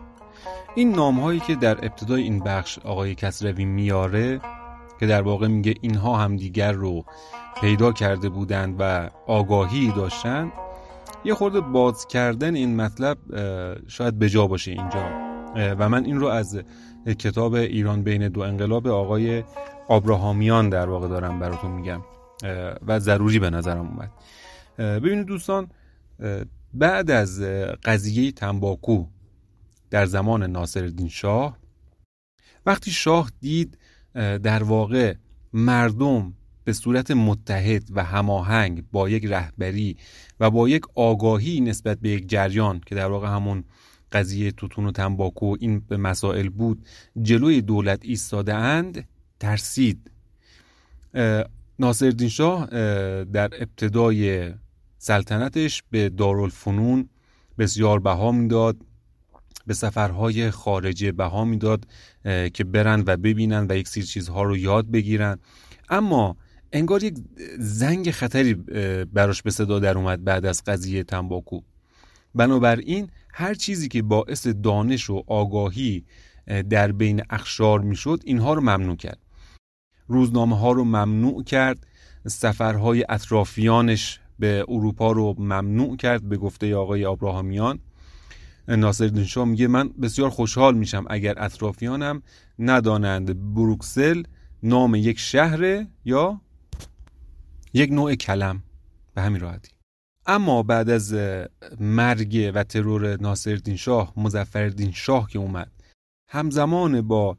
این 0.74 0.92
نام 0.92 1.20
هایی 1.20 1.40
که 1.40 1.55
در 1.55 1.85
ابتدای 1.85 2.22
این 2.22 2.38
بخش 2.38 2.78
آقای 2.78 3.14
کسروی 3.14 3.64
میاره 3.64 4.40
که 5.00 5.07
در 5.07 5.22
واقع 5.22 5.48
میگه 5.48 5.74
اینها 5.81 6.16
هم 6.16 6.37
دیگر 6.37 6.72
رو 6.72 7.05
پیدا 7.61 7.92
کرده 7.92 8.28
بودند 8.28 8.76
و 8.78 9.11
آگاهی 9.26 9.92
داشتند 9.96 10.52
یه 11.24 11.35
خورده 11.35 11.61
باز 11.61 12.07
کردن 12.07 12.55
این 12.55 12.76
مطلب 12.76 13.18
شاید 13.88 14.18
بجا 14.18 14.46
باشه 14.46 14.70
اینجا. 14.70 15.11
و 15.57 15.88
من 15.88 16.05
این 16.05 16.20
رو 16.20 16.26
از 16.26 16.62
کتاب 17.18 17.55
ایران 17.55 18.02
بین 18.02 18.28
دو 18.28 18.40
انقلاب 18.40 18.87
آقای 18.87 19.44
آبراهامیان 19.88 20.68
در 20.68 20.88
واقع 20.88 21.09
دارم 21.09 21.38
براتون 21.38 21.70
میگم. 21.70 22.00
و 22.87 22.98
ضروری 22.98 23.38
به 23.38 23.50
نظرم 23.50 23.87
اومد. 23.87 24.11
ببینید 24.78 25.26
دوستان 25.26 25.68
بعد 26.74 27.11
از 27.11 27.40
قضیه 27.85 28.33
تنباکو 28.33 29.05
در 29.92 30.07
زمان 30.07 30.42
ناصرالدین 30.42 31.09
شاه. 31.09 31.59
وقتی 32.66 32.90
شاه 32.90 33.31
دید 33.40 33.78
در 34.14 34.62
واقع 34.62 35.14
مردم 35.52 36.35
به 36.64 36.72
صورت 36.72 37.11
متحد 37.11 37.88
و 37.90 38.05
هماهنگ 38.05 38.85
با 38.92 39.09
یک 39.09 39.24
رهبری 39.24 39.96
و 40.40 40.50
با 40.50 40.68
یک 40.68 40.83
آگاهی 40.94 41.61
نسبت 41.61 41.98
به 41.98 42.09
یک 42.09 42.28
جریان 42.28 42.81
که 42.87 42.94
در 42.94 43.07
واقع 43.07 43.28
همون 43.28 43.64
قضیه 44.12 44.50
توتون 44.50 44.87
و 44.87 44.92
تنباکو 44.92 45.57
این 45.61 45.81
به 45.81 45.96
مسائل 45.96 46.48
بود 46.48 46.87
جلوی 47.22 47.61
دولت 47.61 48.00
ایستاده 48.02 48.55
اند 48.55 49.09
ترسید. 49.40 50.11
ناصرالدین 51.78 52.29
شاه 52.29 52.67
در 53.25 53.50
ابتدای 53.62 54.52
سلطنتش 54.98 55.83
به 55.90 56.08
دارالفنون 56.08 57.08
بسیار 57.58 58.00
بها 58.00 58.33
می‌داد. 58.33 58.77
به 59.67 59.75
سفرهای 59.75 60.50
خارجه 60.50 61.13
بها 61.13 61.44
می‌داد 61.44 61.87
که 62.54 62.65
برن 62.65 63.04
و 63.06 63.17
ببینن 63.17 63.67
و 63.69 63.77
یک 63.77 63.88
سری 63.88 64.02
چیزها 64.02 64.42
رو 64.42 64.56
یاد 64.56 64.90
بگیرن. 64.90 65.38
اما 65.88 66.37
انگار 66.73 67.04
یک 67.04 67.15
زنگ 67.58 68.10
خطری 68.10 68.54
براش 69.04 69.42
به 69.42 69.50
صدا 69.50 69.79
در 69.79 69.98
اومد 69.98 70.25
بعد 70.25 70.46
از 70.46 70.65
قضیه 70.65 71.04
تنباکو. 71.04 71.60
بنابراین 72.35 73.08
هر 73.33 73.54
چیزی 73.54 73.88
که 73.88 74.02
باعث 74.02 74.46
دانش 74.46 75.10
و 75.10 75.23
آگاهی 75.27 76.04
در 76.71 76.92
بین 76.92 77.23
اخشار 77.31 77.81
می‌شد 77.81 78.21
اینها 78.25 78.54
رو 78.54 78.60
ممنوع 78.60 78.96
کرد. 78.96 79.19
روزنامه 80.06 80.58
ها 80.58 80.73
رو 80.73 80.85
ممنوع 80.85 81.44
کرد 81.44 81.87
سفرهای 82.27 83.04
اطرافیانش 83.08 84.21
به 84.38 84.65
اروپا 84.69 85.13
رو 85.13 85.35
ممنوع 85.38 85.96
کرد 85.96 86.29
به 86.29 86.37
گفته 86.37 86.77
آقای 86.77 87.04
ابراهامیان. 87.04 87.79
ناصر 88.69 89.25
شاه 89.25 89.44
میگه 89.44 89.67
من 89.67 89.88
بسیار 89.88 90.31
خوشحال 90.31 90.75
میشم 90.75 91.04
اگر 91.10 91.42
اطرافیانم 91.42 92.23
ندانند 92.58 93.54
بروکسل 93.54 94.23
نام 94.63 94.94
یک 94.94 95.19
شهر 95.19 95.87
یا 96.04 96.40
یک 97.75 97.90
نوع 97.90 98.15
کلم 98.15 98.63
به 99.15 99.23
همین 99.23 99.40
راحتی. 99.40 99.73
اما 100.27 100.63
بعد 100.63 100.90
از 100.90 101.15
مرگ 101.81 102.52
و 102.54 102.65
ترور 102.65 103.21
ناصرالدین 103.21 103.77
شاه 103.77 104.13
مظفرالدین 104.17 104.90
شاه 104.92 105.29
که 105.31 105.38
اومد 105.38 105.71
همزمان 106.29 107.00
با 107.00 107.38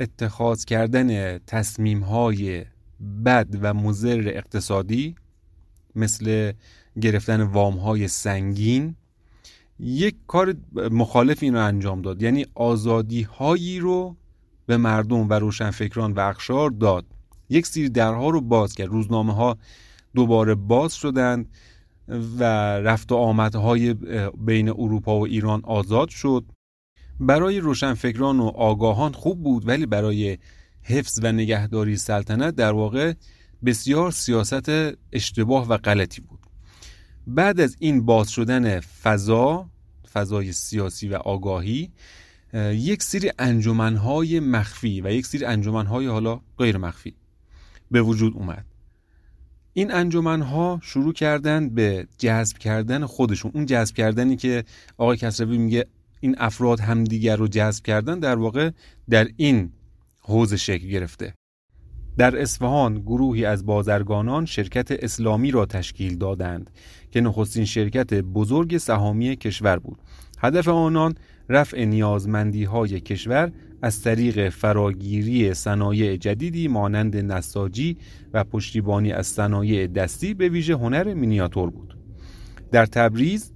اتخاذ 0.00 0.64
کردن 0.64 1.38
تصمیم 1.38 2.00
های 2.00 2.64
بد 3.24 3.46
و 3.60 3.74
مضر 3.74 4.32
اقتصادی 4.34 5.14
مثل 5.94 6.52
گرفتن 7.00 7.42
وام 7.42 7.76
های 7.76 8.08
سنگین 8.08 8.96
یک 9.80 10.16
کار 10.26 10.54
مخالف 10.90 11.42
این 11.42 11.54
رو 11.54 11.64
انجام 11.64 12.02
داد. 12.02 12.22
یعنی 12.22 12.46
آزادی 12.54 13.22
هایی 13.22 13.78
رو 13.78 14.16
به 14.66 14.76
مردم 14.76 15.28
و 15.28 15.32
روشنفکران 15.32 16.12
و 16.12 16.20
اخشار 16.20 16.70
داد. 16.70 17.06
یک 17.48 17.66
سری 17.66 17.88
درها 17.88 18.30
رو 18.30 18.40
باز 18.40 18.74
کرد. 18.74 18.88
روزنامه 18.88 19.34
ها 19.34 19.58
دوباره 20.14 20.54
باز 20.54 20.94
شدند 20.94 21.48
و 22.08 22.44
رفت 22.80 23.12
و 23.12 23.16
آمدهای 23.16 23.94
بین 24.38 24.68
اروپا 24.68 25.18
و 25.18 25.26
ایران 25.26 25.60
آزاد 25.64 26.08
شد. 26.08 26.44
برای 27.20 27.60
روشنفکران 27.60 28.40
و 28.40 28.46
آگاهان 28.46 29.12
خوب 29.12 29.42
بود 29.42 29.68
ولی 29.68 29.86
برای 29.86 30.38
حفظ 30.82 31.20
و 31.22 31.32
نگهداری 31.32 31.96
سلطنت 31.96 32.54
در 32.54 32.72
واقع 32.72 33.12
بسیار 33.64 34.10
سیاست 34.10 34.70
اشتباه 35.12 35.68
و 35.68 35.76
غلطی 35.76 36.20
بود. 36.20 36.37
بعد 37.28 37.60
از 37.60 37.76
این 37.78 38.04
باز 38.04 38.30
شدن 38.30 38.80
فضا 38.80 39.66
فضای 40.12 40.52
سیاسی 40.52 41.08
و 41.08 41.14
آگاهی 41.14 41.90
یک 42.72 43.02
سری 43.02 43.32
انجمنهای 43.38 44.40
مخفی 44.40 45.00
و 45.00 45.10
یک 45.10 45.26
سری 45.26 45.44
انجمنهای 45.44 46.06
حالا 46.06 46.40
غیر 46.58 46.76
مخفی 46.76 47.14
به 47.90 48.02
وجود 48.02 48.36
اومد. 48.36 48.64
این 49.72 49.92
انجمنها 49.92 50.80
شروع 50.82 51.12
کردن 51.12 51.68
به 51.68 52.06
جذب 52.18 52.58
کردن 52.58 53.06
خودشون. 53.06 53.50
اون 53.54 53.66
جذب 53.66 53.94
کردنی 53.94 54.36
که 54.36 54.64
آقای 54.96 55.16
کسروی 55.16 55.58
میگه 55.58 55.86
این 56.20 56.34
افراد 56.38 56.80
همدیگر 56.80 57.36
رو 57.36 57.48
جذب 57.48 57.84
کردن 57.84 58.18
در 58.18 58.38
واقع 58.38 58.70
در 59.10 59.28
این 59.36 59.72
حوزه 60.20 60.56
شکل 60.56 60.88
گرفته. 60.88 61.34
در 62.18 62.40
اصفهان 62.40 63.00
گروهی 63.00 63.44
از 63.44 63.66
بازرگانان 63.66 64.46
شرکت 64.46 64.90
اسلامی 64.90 65.50
را 65.50 65.66
تشکیل 65.66 66.18
دادند. 66.18 66.70
که 67.10 67.20
نخستین 67.20 67.64
شرکت 67.64 68.14
بزرگ 68.14 68.76
سهامی 68.78 69.36
کشور 69.36 69.78
بود. 69.78 69.98
هدف 70.38 70.68
آنان 70.68 71.14
رفع 71.48 71.84
نیازمندی 71.84 72.64
های 72.64 73.00
کشور 73.00 73.52
از 73.82 74.02
طریق 74.02 74.48
فراگیری 74.48 75.54
صنایع 75.54 76.16
جدیدی 76.16 76.68
مانند 76.68 77.16
نساجی 77.16 77.96
و 78.32 78.44
پشتیبانی 78.44 79.12
از 79.12 79.26
صنایع 79.26 79.86
دستی 79.86 80.34
به 80.34 80.48
ویژه 80.48 80.76
هنر 80.76 81.14
مینیاتور 81.14 81.70
بود. 81.70 81.98
در 82.72 82.86
تبریز 82.86 83.52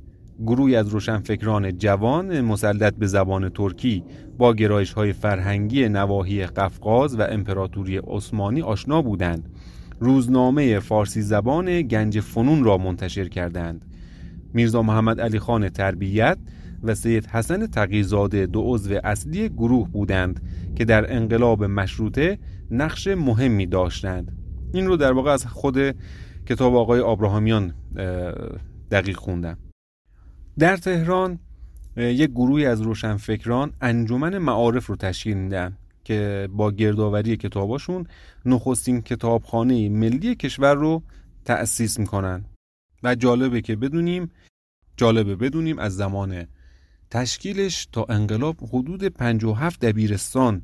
گروهی 0.47 0.77
از 0.77 0.89
روشنفکران 0.89 1.79
جوان 1.79 2.41
مسلط 2.41 2.95
به 2.95 3.07
زبان 3.07 3.49
ترکی 3.49 4.05
با 4.39 4.55
گرایش 4.55 4.93
های 4.93 5.13
فرهنگی 5.13 5.89
نواحی 5.89 6.47
قفقاز 6.47 7.19
و 7.19 7.23
امپراتوری 7.23 7.99
عثمانی 7.99 8.63
آشنا 8.63 9.03
بودند. 9.03 9.49
روزنامه 10.03 10.81
فارسی 10.81 11.23
زبان 11.23 11.83
گنج 11.83 12.21
فنون 12.21 12.65
را 12.65 12.79
منتشر 12.79 13.29
کردند. 13.29 13.85
میرزا 14.55 14.83
محمد 14.83 15.21
علی 15.21 15.39
خان 15.39 15.69
تربیت 15.69 16.39
و 16.83 16.95
سید 16.95 17.27
حسن 17.27 17.67
تقیزاده 17.67 18.47
دو 18.47 18.63
عضو 18.65 18.99
اصلی 19.05 19.49
گروه 19.49 19.89
بودند 19.89 20.43
که 20.77 20.85
در 20.85 21.17
انقلاب 21.17 21.65
مشروطه 21.65 22.39
نقش 22.71 23.07
مهمی 23.09 23.67
داشتند. 23.67 24.39
این 24.73 24.87
رو 24.87 24.97
در 24.97 25.13
واقع 25.13 25.31
از 25.31 25.47
خود 25.47 25.79
کتاب 26.47 26.75
آقای 26.75 27.01
آبراهامیان 27.01 27.75
دقیق 28.91 29.17
خوندم. 29.17 29.59
در 30.59 30.77
تهران 30.77 31.39
یک 31.97 32.31
گروهی 32.31 32.67
از 32.67 32.81
روشنفکران 32.81 33.73
انجمن 33.81 34.39
معارف 34.39 34.87
رو 34.87 34.97
تشکیل 34.97 35.37
میدن. 35.37 35.77
که 36.05 36.49
با 36.53 36.71
گردآوری 36.71 37.37
کتاباشون 37.37 38.07
نخستین 38.45 39.03
کتابخانه 39.03 39.89
ملی 39.89 40.35
کشور 40.35 40.75
رو 40.75 41.03
تأسیس 41.45 41.99
می‌کنن. 41.99 42.45
و 43.03 43.15
جالبه 43.15 43.61
که 43.61 43.77
بدونیم 43.77 44.31
جالبه 44.97 45.37
بدونیم 45.37 45.79
از 45.79 45.97
زمان 45.97 46.47
تشکیلش 47.11 47.89
تا 47.93 48.07
انقلاب 48.09 48.57
حدود 48.69 49.05
57 49.05 49.81
دبیرستان 49.81 50.63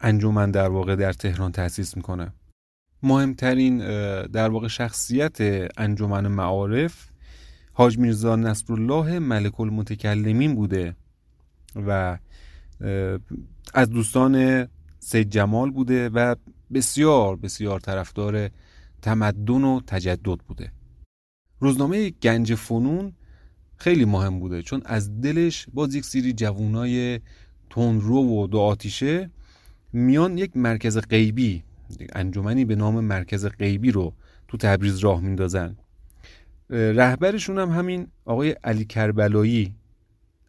انجمن 0.00 0.50
در 0.50 0.68
واقع 0.68 0.96
در 0.96 1.12
تهران 1.12 1.52
تأسیس 1.52 1.96
می‌کنه. 1.96 2.32
مهمترین 3.02 3.78
در 4.26 4.48
واقع 4.48 4.68
شخصیت 4.68 5.38
انجمن 5.76 6.28
معارف 6.28 7.08
حاج 7.72 7.98
میرزا 7.98 8.36
نصرالله 8.36 9.18
ملک 9.18 9.60
المتکلمین 9.60 10.54
بوده 10.54 10.96
و 11.86 12.18
از 13.74 13.90
دوستان 13.90 14.66
سید 14.98 15.30
جمال 15.30 15.70
بوده 15.70 16.08
و 16.08 16.34
بسیار 16.74 17.36
بسیار 17.36 17.80
طرفدار 17.80 18.50
تمدن 19.02 19.64
و 19.64 19.80
تجدد 19.86 20.38
بوده. 20.48 20.72
روزنامه 21.60 22.10
گنج 22.10 22.54
فنون 22.54 23.12
خیلی 23.76 24.04
مهم 24.04 24.38
بوده 24.40 24.62
چون 24.62 24.82
از 24.84 25.20
دلش 25.20 25.66
باز 25.74 25.94
یک 25.94 26.04
سری 26.04 26.32
جوونای 26.32 27.20
تندرو 27.70 28.22
و 28.22 28.46
دو 28.46 28.58
آتیشه 28.58 29.30
میان 29.92 30.38
یک 30.38 30.56
مرکز 30.56 30.98
غیبی 30.98 31.62
انجمنی 32.12 32.64
به 32.64 32.76
نام 32.76 33.00
مرکز 33.04 33.46
غیبی 33.46 33.90
رو 33.90 34.12
تو 34.48 34.56
تبریز 34.56 34.98
راه 34.98 35.20
میندازن. 35.20 35.76
رهبرشون 36.70 37.58
هم 37.58 37.70
همین 37.70 38.06
آقای 38.24 38.50
علی 38.64 38.84
کربلایی 38.84 39.74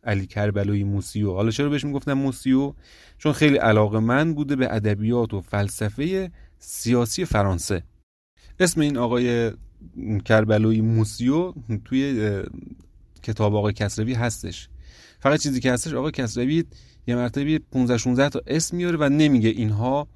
علی 0.04 0.26
کربلایی 0.26 0.84
موسیو. 0.84 1.34
حالا 1.34 1.52
چرا 1.52 1.70
بهش 1.70 1.86
می‌گفتن 1.86 2.14
موسیو؟ 2.14 2.74
چون 3.18 3.34
خیلی 3.34 3.58
علاقه 3.58 4.00
من 4.00 4.34
بوده 4.34 4.56
به 4.56 4.76
ادبیات 4.76 5.34
و 5.34 5.42
فلسفه 5.42 6.32
سیاسی 6.60 7.26
فرانسه. 7.26 7.84
اسم 8.60 8.82
این 8.82 8.98
آقای 8.98 9.52
کربلایی 10.26 10.82
موسیو 10.82 11.54
توی 11.86 12.42
کتاب 13.24 13.56
آقای 13.56 13.74
کسروی 13.74 14.14
هستش. 14.14 14.70
فقط 15.20 15.40
چیزی 15.40 15.60
که 15.60 15.72
هستش 15.72 15.94
آقای 15.94 16.12
کسروی 16.12 16.64
یه 17.08 17.16
مرتبه 17.16 17.60
15 17.60 17.98
16 17.98 18.30
تا 18.30 18.42
اسم 18.48 18.78
میاره 18.78 18.98
و 18.98 19.10
نمیگه 19.10 19.50
اینها 19.50 20.08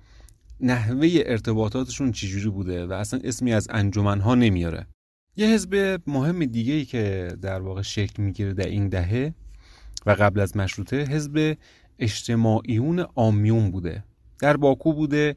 نحوه 0.62 1.10
ارتباطاتشون 1.26 2.12
چجوری 2.12 2.50
بوده 2.50 2.86
و 2.86 2.94
اصلا 2.94 3.20
اسمی 3.24 3.54
از 3.54 3.68
انجمنها 3.70 4.36
نمیاره. 4.36 4.88
یه 5.36 5.48
حزب 5.48 6.02
مهم 6.08 6.46
دیگه 6.46 6.74
ای 6.74 6.86
که 6.86 7.36
در 7.42 7.62
واقع 7.62 7.82
شکل 7.82 8.24
می‌گیره 8.24 8.54
در 8.54 8.68
این 8.68 8.90
دهه 8.90 9.34
و 10.08 10.12
قبل 10.12 10.40
از 10.40 10.58
مشروطه 10.58 11.04
حزب 11.04 11.58
اجتماعیون 12.00 13.06
آمیون 13.16 13.72
بوده. 13.72 14.04
در 14.40 14.58
باکو 14.58 14.94
بوده 14.94 15.36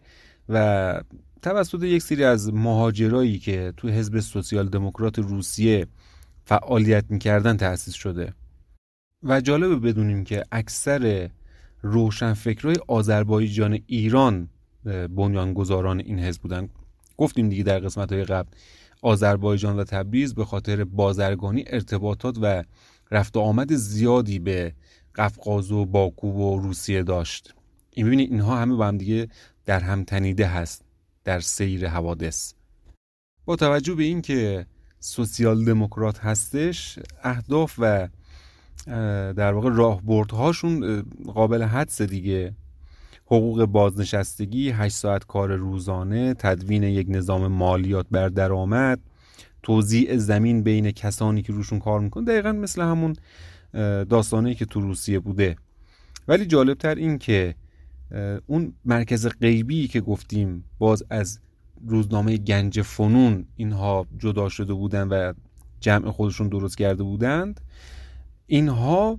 و 0.48 1.00
توسط 1.42 1.82
یک 1.82 2.02
سری 2.02 2.24
از 2.24 2.54
مهاجرایی 2.54 3.38
که 3.38 3.72
تو 3.76 3.88
حزب 3.88 4.20
سوسیال 4.20 4.68
دموکرات 4.68 5.18
روسیه 5.18 5.86
فعالیت 6.44 7.04
می‌کردن 7.08 7.56
تأسیس 7.56 7.94
شده. 7.94 8.34
و 9.22 9.40
جالبه 9.40 9.76
بدونیم 9.76 10.24
که 10.24 10.44
اکثر 10.52 11.30
روشنفکرای 11.82 12.76
آذربایجان 12.88 13.78
ایران 13.86 14.48
بنیانگذاران 14.84 16.00
این 16.00 16.18
حزب 16.18 16.42
بودن. 16.42 16.68
گفتیم 17.16 17.48
دیگه 17.48 17.62
در 17.62 17.78
قسمت 17.78 18.12
های 18.12 18.24
قبل 18.24 18.48
آذربایجان 19.02 19.76
و 19.76 19.84
تبریز 19.84 20.34
به 20.34 20.44
خاطر 20.44 20.84
بازرگانی 20.84 21.64
ارتباطات 21.66 22.38
و 22.42 22.64
رفت 23.10 23.36
و 23.36 23.40
آمد 23.40 23.74
زیادی 23.74 24.38
به 24.38 24.72
قفقاز 25.14 25.72
و 25.72 25.84
باکو 25.84 26.28
و 26.28 26.58
روسیه 26.58 27.02
داشت. 27.02 27.54
این 27.90 28.06
ببینید 28.06 28.30
اینها 28.32 28.56
همه 28.56 28.74
با 28.74 28.86
هم 28.86 28.98
دیگه 28.98 29.28
در 29.66 29.80
هم 29.80 30.04
تنیده 30.04 30.46
هست 30.46 30.84
در 31.24 31.40
سیر 31.40 31.88
حوادث. 31.88 32.52
با 33.44 33.56
توجه 33.56 33.94
به 33.94 34.02
اینکه 34.02 34.66
سوسیال 35.00 35.64
دموکرات 35.64 36.18
هستش 36.18 36.98
اهداف 37.22 37.74
و 37.78 38.08
در 39.32 39.52
واقع 39.52 39.70
راهبردهاشون 39.70 41.02
قابل 41.26 41.62
حدس 41.62 42.02
دیگه. 42.02 42.54
حقوق 43.26 43.64
بازنشستگی 43.64 44.70
8 44.70 44.96
ساعت 44.96 45.26
کار 45.26 45.56
روزانه 45.56 46.34
تدوین 46.34 46.82
یک 46.82 47.06
نظام 47.10 47.46
مالیات 47.46 48.06
بر 48.10 48.28
درآمد 48.28 49.00
توزیع 49.62 50.16
زمین 50.16 50.62
بین 50.62 50.90
کسانی 50.90 51.42
که 51.42 51.52
روشون 51.52 51.78
کار 51.78 52.00
میکن 52.00 52.24
دقیقا 52.24 52.52
مثل 52.52 52.82
همون 52.82 53.16
داستانی 54.08 54.54
که 54.54 54.64
تو 54.64 54.80
روسیه 54.80 55.18
بوده. 55.18 55.56
ولی 56.28 56.46
جالبتر 56.46 56.94
این 56.94 57.18
که 57.18 57.54
اون 58.46 58.72
مرکز 58.84 59.26
غیبی 59.26 59.88
که 59.88 60.00
گفتیم 60.00 60.64
باز 60.78 61.04
از 61.10 61.40
روزنامه 61.86 62.36
گنج 62.36 62.82
فنون 62.82 63.44
اینها 63.56 64.06
جدا 64.18 64.48
شده 64.48 64.74
بودن 64.74 65.08
و 65.08 65.32
جمع 65.80 66.10
خودشون 66.10 66.48
درست 66.48 66.78
کرده 66.78 67.02
بودند. 67.02 67.60
اینها 68.46 69.18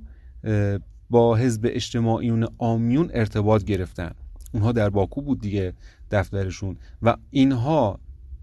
با 1.10 1.36
حزب 1.36 1.62
اجتماعیون 1.70 2.48
آمیون 2.58 3.12
ارتباط 3.14 3.64
گرفتن. 3.64 4.12
اونها 4.54 4.72
در 4.72 4.90
باکو 4.90 5.22
بود 5.22 5.42
دیگه 5.42 5.74
دفترشون. 6.12 6.78
و 7.02 7.18
اینها 7.30 8.00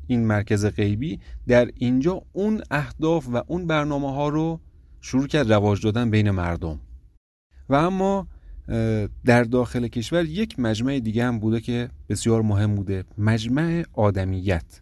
این 0.08 0.26
مرکز 0.26 0.66
غیبی 0.66 1.20
در 1.46 1.70
اینجا 1.74 2.22
اون 2.32 2.62
اهداف 2.70 3.28
و 3.32 3.42
اون 3.46 3.66
برنامه 3.66 4.12
ها 4.12 4.28
رو 4.28 4.60
شروع 5.00 5.26
کرد 5.26 5.52
رواج 5.52 5.82
دادن 5.82 6.10
بین 6.10 6.30
مردم. 6.30 6.80
و 7.68 7.74
اما 7.74 8.26
در 9.24 9.42
داخل 9.42 9.88
کشور 9.88 10.24
یک 10.24 10.60
مجمع 10.60 10.98
دیگه 10.98 11.24
هم 11.24 11.38
بوده 11.38 11.60
که 11.60 11.88
بسیار 12.08 12.42
مهم 12.42 12.74
بوده 12.74 13.04
مجمع 13.18 13.84
آدمیت. 13.92 14.80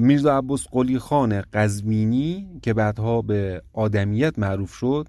میرزا 0.00 0.38
عباس 0.38 0.66
قلی 0.70 0.98
خان 0.98 1.42
قزمینی 1.52 2.60
که 2.62 2.74
بعدها 2.74 3.22
به 3.22 3.62
آدمیت 3.72 4.38
معروف 4.38 4.74
شد 4.74 5.08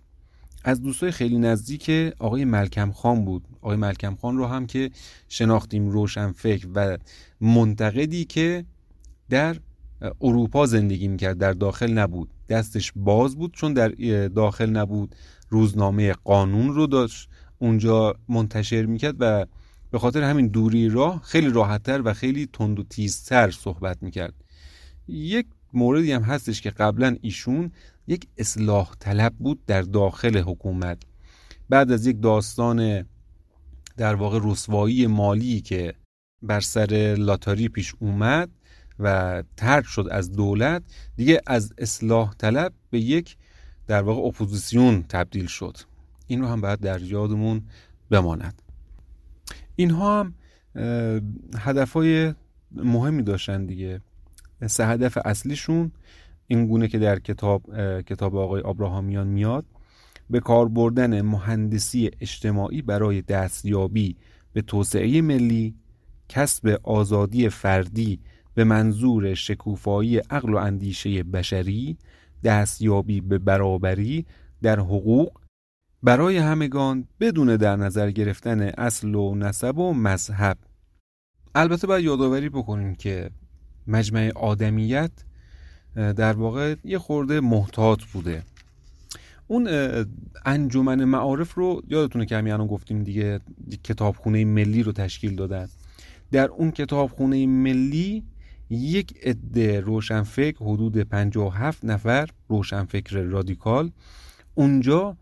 از 0.64 0.82
دوستای 0.82 1.12
خیلی 1.12 1.38
نزدیک 1.38 2.14
آقای 2.20 2.46
ملکم 2.46 2.92
خان 2.92 3.26
بود. 3.26 3.48
آقای 3.64 3.78
ملکم 3.78 4.16
خان 4.16 4.38
رو 4.38 4.48
هم 4.48 4.66
که 4.66 4.92
شناختیم 5.30 5.90
روشن 5.90 6.32
فکر 6.32 6.68
و 6.76 6.98
منتقدی 7.42 8.26
که 8.26 8.66
در 9.30 9.56
اروپا 10.22 10.66
زندگی 10.66 11.08
می‌کرد 11.08 11.38
در 11.38 11.54
داخل 11.54 11.92
نبود. 11.92 12.30
دستش 12.50 12.92
باز 12.96 13.36
بود 13.36 13.54
چون 13.54 13.74
در 13.74 13.90
داخل 14.28 14.70
نبود. 14.70 15.16
روزنامه 15.50 16.14
قانون 16.14 16.74
رو 16.74 16.88
داشت 16.88 17.30
اونجا 17.60 18.16
منتشر 18.30 18.86
می‌کرد 18.86 19.16
و 19.20 19.46
به 19.92 20.00
خاطر 20.00 20.22
همین 20.22 20.48
دوری 20.48 20.90
راه 20.90 21.22
خیلی 21.24 21.50
راحتتر 21.50 22.02
و 22.06 22.14
خیلی 22.14 22.50
تند 22.54 22.80
و 22.80 22.84
تیزتر 22.84 23.52
صحبت 23.52 23.98
می‌کرد. 24.04 24.34
یک 25.08 25.46
موردی 25.74 26.12
هم 26.12 26.22
هستش 26.22 26.62
که 26.62 26.70
قبلا 26.70 27.16
ایشون 27.22 27.72
یک 28.08 28.28
اصلاح 28.38 28.92
طلب 29.00 29.34
بود 29.40 29.66
در 29.66 29.82
داخل 29.82 30.38
حکومت. 30.38 30.98
بعد 31.70 31.92
از 31.92 32.08
یک 32.08 32.22
داستان 32.22 33.06
در 33.98 34.16
واقع 34.16 34.40
رسوایی 34.44 35.08
مالی 35.08 35.62
که 35.62 35.94
بر 36.42 36.60
سر 36.60 37.16
لاتاری 37.20 37.70
پیش 37.70 37.96
اومد 38.00 38.50
و 39.00 39.44
طرد 39.58 39.86
شد 39.86 40.08
از 40.12 40.32
دولت 40.32 40.84
دیگه 41.16 41.42
از 41.48 41.74
اصلاح 41.78 42.34
طلب 42.34 42.74
به 42.90 43.00
یک 43.00 43.38
در 43.88 44.02
واقع 44.02 44.22
اپوزیسیون 44.22 45.04
تبدیل 45.10 45.46
شد. 45.46 45.78
این 46.28 46.42
رو 46.42 46.48
هم 46.48 46.62
باید 46.62 46.80
در 46.80 47.02
یادمون 47.02 47.62
بماند. 48.10 48.62
اینها 49.76 50.20
هم 50.20 50.34
هدفهای 51.60 52.34
مهمی 52.72 53.24
داشتن 53.24 53.66
دیگه. 53.66 54.02
سه 54.68 54.88
هدف 54.88 55.18
اصلیشون 55.26 55.92
این 56.48 56.68
گونه 56.68 56.88
که 56.88 57.00
در 57.00 57.20
کتاب 57.20 57.62
کتاب 58.02 58.36
آقای 58.36 58.62
آبراهامیان 58.62 59.28
میاد 59.28 59.66
به 60.34 60.40
کار 60.40 60.68
بردن 60.68 61.22
مهندسی 61.22 62.12
اجتماعی 62.22 62.82
برای 62.82 63.22
دستیابی 63.22 64.16
به 64.54 64.62
توسعه 64.62 65.22
ملی 65.22 65.76
کسب 66.30 66.80
آزادی 66.84 67.50
فردی 67.50 68.20
به 68.54 68.64
منظور 68.64 69.34
شکوفایی 69.34 70.18
عقل 70.18 70.54
و 70.54 70.58
اندیشه 70.58 71.24
بشری 71.24 71.98
دستیابی 72.44 73.22
به 73.22 73.38
برابری 73.38 74.26
در 74.62 74.80
حقوق 74.80 75.38
برای 76.04 76.38
همگان 76.38 77.08
بدون 77.20 77.56
در 77.56 77.76
نظر 77.76 78.12
گرفتن 78.12 78.62
اصل 78.62 79.16
و 79.16 79.36
نسب 79.36 79.78
و 79.78 79.94
مذهب. 79.94 80.58
البته 81.56 81.88
باید 81.88 82.06
یادآوری 82.06 82.50
بکنیم 82.50 82.96
که 82.96 83.30
مجمع 83.88 84.32
آدمیت 84.36 85.12
در 85.96 86.34
واقع 86.34 86.76
یه 86.84 87.00
خورده 87.00 87.40
محتاط 87.40 88.04
بوده. 88.04 88.44
اون 89.48 89.70
انجمن 90.46 91.04
معارف 91.04 91.54
رو 91.54 91.82
یادتونه 91.88 92.26
که 92.26 92.38
همین 92.38 92.68
گفتیم 92.68 93.04
دیگه 93.04 93.40
کتابخونه 93.84 94.46
ملی 94.46 94.84
رو 94.84 94.92
تشکیل 94.92 95.36
دادن. 95.36 95.68
در 96.32 96.50
اون 96.50 96.72
کتابخونه 96.72 97.48
ملی 97.48 98.24
یک 98.70 99.14
عده 99.24 99.80
روشنفکر 99.80 100.64
حدود 100.64 100.98
57 100.98 101.86
نفر 101.86 102.30
روشنفکر 102.48 103.18
رادیکال 103.18 103.92
اونجا 104.56 105.18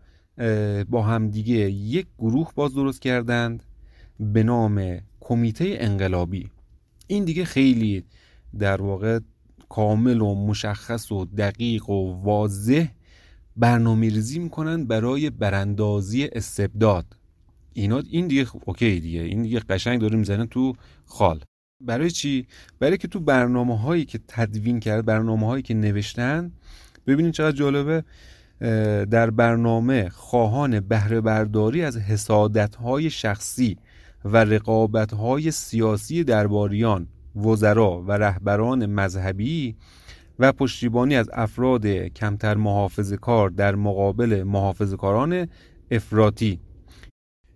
با 0.90 1.02
همدیگه 1.02 1.70
یک 1.70 2.06
گروه 2.18 2.52
باز 2.54 2.74
درست 2.74 3.02
کردند 3.02 3.62
به 4.20 4.42
نام 4.42 4.98
کمیته 5.20 5.76
انقلابی. 5.78 6.50
این 7.06 7.24
دیگه 7.24 7.44
خیلی 7.44 8.04
در 8.58 8.82
واقع 8.82 9.18
کامل 9.68 10.20
و 10.20 10.34
مشخص 10.34 11.12
و 11.12 11.24
دقیق 11.24 11.90
و 11.90 12.22
واضح 12.22 12.86
برنامه 13.56 14.08
ریزی 14.08 14.38
می‌کنن 14.38 14.84
برای 14.84 15.30
براندازی 15.30 16.24
استبداد. 16.32 17.06
اینا 17.72 18.02
این 18.10 18.26
دیگه 18.26 18.46
اوکی 18.64 19.00
دیگه. 19.00 19.20
این 19.20 19.42
دیگه 19.42 19.60
قشنگ 19.60 20.00
داره 20.00 20.16
می‌زنن 20.16 20.46
تو 20.46 20.72
خال. 21.06 21.40
برای 21.80 22.10
چی؟ 22.10 22.46
برای 22.78 22.98
که 22.98 23.08
تو 23.08 23.20
برنامه 23.20 23.78
هایی 23.78 24.04
که 24.04 24.20
تدوین 24.28 24.80
کرد 24.80 25.04
برنامه 25.04 25.46
هایی 25.46 25.62
که 25.62 25.74
نوشتن 25.74 26.52
ببینید 27.06 27.32
چقدر 27.32 27.56
جالبه 27.56 28.04
در 29.10 29.30
برنامه 29.30 30.08
خواهان 30.08 30.80
بهره 30.80 31.20
برداری 31.20 31.82
از 31.82 31.96
حسادت 31.96 32.74
های 32.74 33.10
شخصی 33.10 33.76
و 34.24 34.36
رقابت 34.36 35.14
های 35.14 35.50
سیاسی 35.50 36.24
درباریان 36.24 37.06
وزرا 37.36 38.02
و 38.02 38.12
رهبران 38.12 38.86
مذهبی 38.86 39.76
و 40.38 40.52
پشتیبانی 40.52 41.16
از 41.16 41.30
افراد 41.32 41.86
کمتر 41.86 42.54
محافظ 42.54 43.12
کار 43.12 43.50
در 43.50 43.74
مقابل 43.74 44.42
محافظ 44.42 44.94
کاران 44.94 45.48
افراطی. 45.90 46.60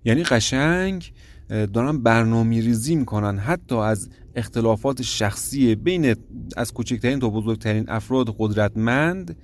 یعنی 0.05 0.23
قشنگ 0.23 1.13
دارن 1.49 2.03
برنامه 2.03 2.61
ریزی 2.61 2.97
می‌کنن 2.97 3.39
حتی 3.39 3.75
از 3.75 4.09
اختلافات 4.35 5.03
شخصی 5.03 5.75
بین 5.75 6.17
از 6.57 6.73
کوچکترین 6.73 7.19
تا 7.19 7.31
بزرگترین 7.31 7.85
افراد 7.89 8.35
قدرتمند 8.39 9.37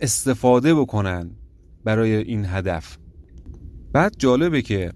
استفاده 0.00 0.74
بکنن 0.74 1.30
برای 1.84 2.14
این 2.14 2.44
هدف. 2.46 2.98
بعد 3.92 4.14
جالبه 4.18 4.62
که 4.62 4.92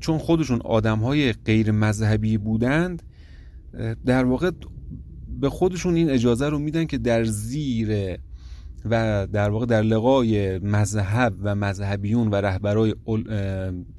چون 0.00 0.18
خودشون 0.18 0.60
آدم 0.60 0.98
های 0.98 1.32
غیر 1.32 1.70
مذهبی 1.70 2.38
بودند 2.38 3.02
در 4.06 4.24
واقع 4.24 4.50
به 5.42 5.50
خودشون 5.50 5.94
این 5.94 6.10
اجازه 6.10 6.48
رو 6.48 6.58
میدن 6.58 6.84
که 6.84 6.98
در 6.98 7.24
زیر 7.24 8.18
و 8.84 9.26
در 9.32 9.50
واقع 9.50 9.66
در 9.66 9.82
لقای 9.82 10.58
مذهب 10.58 11.34
و 11.42 11.54
مذهبیون 11.54 12.28
و 12.28 12.34
رهبرای 12.34 12.94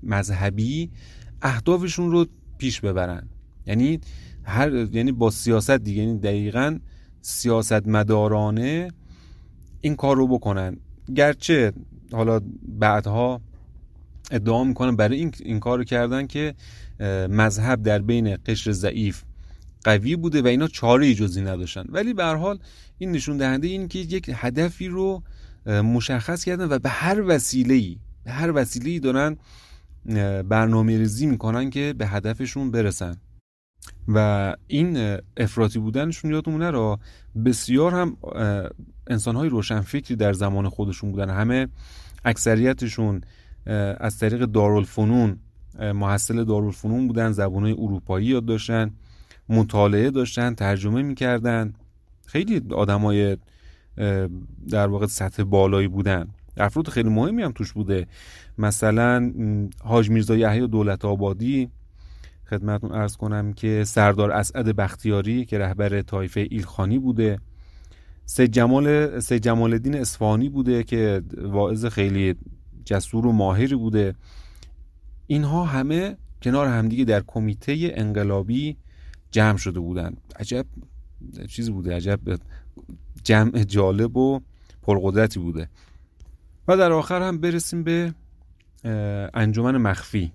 مذهبی 0.04 0.90
اهدافشون 1.42 2.12
رو 2.12 2.26
پیش 2.58 2.82
ببرن. 2.82 3.30
یعنی 3.68 4.00
هر 4.44 4.96
یعنی 4.96 5.12
با 5.12 5.32
سیاست 5.32 5.72
دیگه 5.72 6.04
یعنی 6.04 6.20
دقیقا 6.20 6.80
سیاست 7.22 7.88
مدارانه 7.88 8.92
این 9.82 9.96
کار 9.96 10.16
رو 10.16 10.28
بکنن. 10.28 10.78
گرچه 11.16 11.74
حالا 12.12 12.42
بعدها 12.68 13.42
ادعا 14.32 14.64
می‌کنن 14.64 14.96
برای 14.96 15.18
این, 15.18 15.32
این 15.44 15.60
کار 15.60 15.78
رو 15.78 15.84
کردن 15.84 16.28
که 16.28 16.54
مذهب 17.30 17.84
در 17.84 18.00
بین 18.00 18.38
قشر 18.46 18.72
ضعیف 18.72 19.24
قوی 19.84 20.16
بوده 20.16 20.42
و 20.42 20.48
اینا 20.48 20.68
چاره 20.68 21.14
جزی 21.14 21.42
نداشتن. 21.42 21.86
ولی 21.90 22.14
به 22.14 22.26
حال 22.26 22.60
این 22.98 23.12
نشون 23.12 23.38
دهنده 23.38 23.68
این 23.68 23.88
که 23.88 24.00
یک 24.00 24.32
هدفی 24.34 24.88
رو 24.88 25.24
مشخص 25.66 26.44
کردن 26.44 26.70
و 26.70 26.80
به 26.80 26.90
هر 26.90 27.22
وسیله 27.28 27.74
ای 27.74 27.98
به 28.24 28.32
هر 28.32 28.52
وسیله 28.56 28.90
ای 28.90 29.00
دارن 29.00 29.38
برنامه 30.50 30.98
ریزی 30.98 31.26
می‌کنن 31.26 31.70
که 31.70 31.94
به 31.98 32.08
هدفشون 32.08 32.72
برسن. 32.72 33.16
و 34.08 34.56
این 34.68 35.18
افراطی 35.38 35.80
بودنشون 35.80 36.32
یادمونه 36.32 36.72
را 36.72 37.00
بسیار 37.46 37.92
هم 37.92 38.18
انسان 39.08 39.36
های 39.36 39.50
روشنفکری 39.50 40.16
در 40.16 40.34
زمان 40.34 40.70
خودشون 40.70 41.12
بودن. 41.12 41.30
همه 41.30 41.68
اکثریتشون 42.26 43.22
از 43.98 44.18
طریق 44.18 44.46
دارالفنون 44.46 45.40
محصل 45.80 46.44
دارالفنون 46.44 47.08
بودن 47.08 47.32
زبان 47.32 47.66
اروپایی 47.66 48.28
یاد 48.28 48.46
داشتن. 48.46 48.92
مطالعه 49.50 50.12
داشتن 50.12 50.54
ترجمه 50.54 51.02
می‌کردن. 51.02 51.74
خیلی 52.26 52.62
آدمای 52.72 53.38
در 54.70 54.88
واقع 54.88 55.06
سطح 55.06 55.44
بالایی 55.44 55.88
بودن. 55.88 56.28
افراد 56.58 56.88
خیلی 56.88 57.10
مهمی 57.10 57.42
هم 57.44 57.52
توش 57.52 57.74
بوده. 57.74 58.08
مثلا 58.58 59.34
حاج 59.84 60.10
میرزا 60.10 60.36
یحیی 60.36 60.68
دولت 60.68 61.06
آبادی. 61.06 61.70
خدمتون 62.50 62.92
ارز 62.92 63.18
کنم 63.18 63.54
که 63.54 63.84
سردار 63.84 64.32
اسعد 64.32 64.76
بختیاری 64.76 65.46
که 65.46 65.58
رهبر 65.58 66.02
طایفه 66.02 66.48
ایلخانی 66.52 67.00
بوده. 67.00 67.40
سید 68.26 68.52
جمال 68.52 69.20
سید 69.20 69.44
جمال 69.44 69.74
الدین 69.74 69.96
اصفهانی 69.96 70.50
بوده 70.50 70.84
که 70.84 71.22
واعظ 71.38 71.86
خیلی 71.86 72.36
جسور 72.86 73.28
و 73.28 73.32
ماهری 73.32 73.76
بوده. 73.76 74.16
اینها 75.28 75.66
همه 75.66 76.18
کنار 76.42 76.68
همدیگه 76.68 77.06
در 77.06 77.24
کمیته 77.28 77.92
انقلابی 77.96 78.78
جمع 79.34 79.58
شده 79.58 79.80
بودن. 79.80 80.16
عجب 80.40 80.66
چیزی 81.50 81.72
بوده 81.72 81.96
عجب 81.96 82.20
جمع 83.24 83.64
جالب 83.64 84.18
و 84.18 84.40
پرقدرتی 84.82 85.40
بوده. 85.40 85.70
و 86.68 86.78
در 86.78 86.92
آخر 86.92 87.22
هم 87.22 87.38
برسیم 87.38 87.84
به 87.84 88.14
انجمن 89.34 89.78
مخفی 89.78 90.32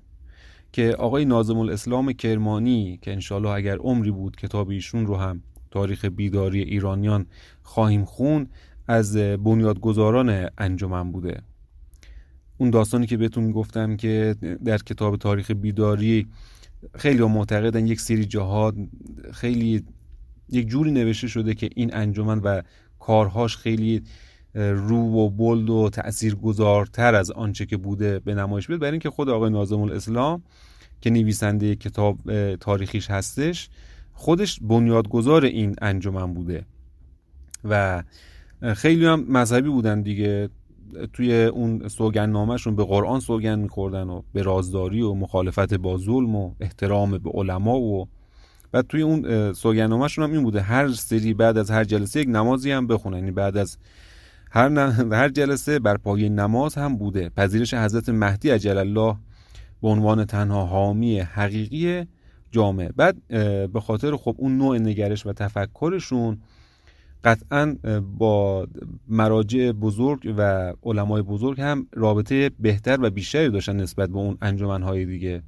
که 0.73 0.97
آقای 0.99 1.25
نازم 1.25 1.59
الاسلام 1.59 2.13
کرمانی 2.13 2.99
که 3.03 3.13
انشالله 3.13 3.49
اگر 3.49 3.77
عمری 3.77 4.11
بود 4.11 4.37
کتاب 4.37 4.71
ایشون 4.71 5.07
رو 5.07 5.17
هم 5.17 5.43
تاریخ 5.71 6.05
بیداری 6.05 6.63
ایرانیان 6.63 7.27
خواهیم 7.63 8.05
خون 8.05 8.49
از 8.89 9.17
بنیادگذاران 9.17 10.49
انجمن 10.59 11.13
بوده. 11.13 11.43
اون 12.59 12.71
داستانی 12.71 13.07
که 13.07 13.17
بهتون 13.17 13.53
گفتم 13.53 13.97
که 13.97 14.37
در 14.65 14.79
کتاب 14.79 15.17
تاریخ 15.17 15.51
بیداری 15.51 16.27
خیلی 16.95 17.25
معتقدن 17.25 17.87
یک 17.87 18.01
سری 18.01 18.25
جاها 18.25 18.73
خیلی 19.33 19.85
یک 20.49 20.69
جوری 20.69 20.91
نوشته 20.91 21.29
شده 21.29 21.55
که 21.55 21.71
این 21.77 21.95
انجمن 21.95 22.39
و 22.39 22.63
کارهاش 22.99 23.57
خیلی 23.57 24.03
رو 24.55 24.97
و 24.97 25.31
بلد 25.31 25.71
و 25.71 25.91
تأثیر 25.91 26.35
گذارتر 26.35 27.15
از 27.15 27.31
آنچه 27.31 27.67
که 27.67 27.77
بوده 27.77 28.19
به 28.19 28.35
نمایش 28.35 28.67
بیاد 28.67 28.81
برای 28.81 28.93
اینکه 28.93 29.11
خود 29.11 29.29
آقای 29.29 29.51
نازم 29.51 29.81
الاسلام 29.81 30.43
که 31.01 31.11
نویسنده 31.11 31.77
کتاب 31.77 32.19
تاریخیش 32.57 33.11
هستش 33.11 33.69
خودش 34.13 34.61
بنیادگذار 34.61 35.45
این 35.45 35.75
انجمن 35.83 36.35
بوده. 36.35 36.65
و 37.65 38.03
خیلی 38.77 39.05
هم 39.05 39.25
مذهبی 39.29 39.69
بودن 39.69 40.03
دیگه. 40.03 40.49
توی 41.13 41.45
اون 41.45 41.89
سوگن 41.89 42.31
نامشون 42.31 42.77
به 42.77 42.85
قرآن 42.85 43.21
سوگن 43.21 43.59
میخوردن 43.59 44.09
و 44.09 44.23
به 44.33 44.43
رازداری 44.43 45.03
و 45.03 45.15
مخالفت 45.15 45.75
با 45.75 45.99
ظلم 45.99 46.37
و 46.37 46.55
احترام 46.61 47.19
به 47.19 47.31
علما 47.31 47.81
و 47.81 48.09
و 48.73 48.83
توی 48.83 49.03
اون 49.03 49.53
سوگن 49.53 49.87
نامشون 49.87 50.25
هم 50.25 50.33
این 50.33 50.43
بوده 50.43 50.61
هر 50.61 50.89
سری 50.89 51.35
بعد 51.35 51.59
از 51.59 51.71
هر 51.71 51.85
جلسه 51.85 52.21
یک 52.21 52.29
نمازی 52.29 52.71
هم 52.71 52.87
بخونن. 52.87 53.17
یعنی 53.17 53.31
بعد 53.31 53.57
از 53.57 53.79
هر, 54.51 54.69
هر 55.21 55.29
جلسه 55.29 55.79
بر 55.79 55.97
پای 55.97 56.29
نماز 56.29 56.75
هم 56.75 56.97
بوده. 56.97 57.29
پذیرش 57.29 57.75
حضرت 57.75 58.09
مهدی 58.09 58.51
عجل 58.51 58.79
الله 58.79 59.17
به 59.83 59.89
عنوان 59.89 60.25
تنها 60.25 60.67
حامی 60.67 61.21
حقیقی 61.21 62.07
جامعه. 62.51 62.93
بعد 62.97 63.17
به 63.73 63.81
خاطر 63.81 64.17
خب 64.17 64.35
اون 64.39 64.59
نوع 64.59 64.79
نگرش 64.79 65.27
و 65.27 65.33
تفکرشون 65.33 66.39
قطعا 67.25 67.77
با 68.19 68.67
مراجع 69.09 69.73
بزرگ 69.73 70.35
و 70.37 70.73
علمای 70.83 71.23
بزرگ 71.23 71.61
هم 71.61 71.87
رابطه 71.93 72.51
بهتر 72.61 72.99
و 73.01 73.11
بیشتری 73.11 73.51
داشتن 73.51 73.77
نسبت 73.77 74.09
به 74.09 74.19
اون 74.19 74.39
انجمنهای 74.43 75.07
دیگه. 75.07 75.43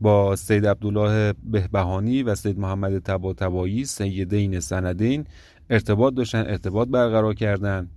با 0.00 0.36
سید 0.36 0.66
عبدالله 0.66 1.34
بهبهانی 1.44 2.22
و 2.22 2.34
سید 2.34 2.58
محمد 2.58 2.98
تبا 2.98 3.32
تبایی 3.32 3.84
سیدین 3.84 4.60
سندین 4.60 5.24
ارتباط 5.70 6.14
داشتن 6.14 6.38
ارتباط 6.38 6.88
برقرار 6.88 7.34
کردن. 7.34 7.88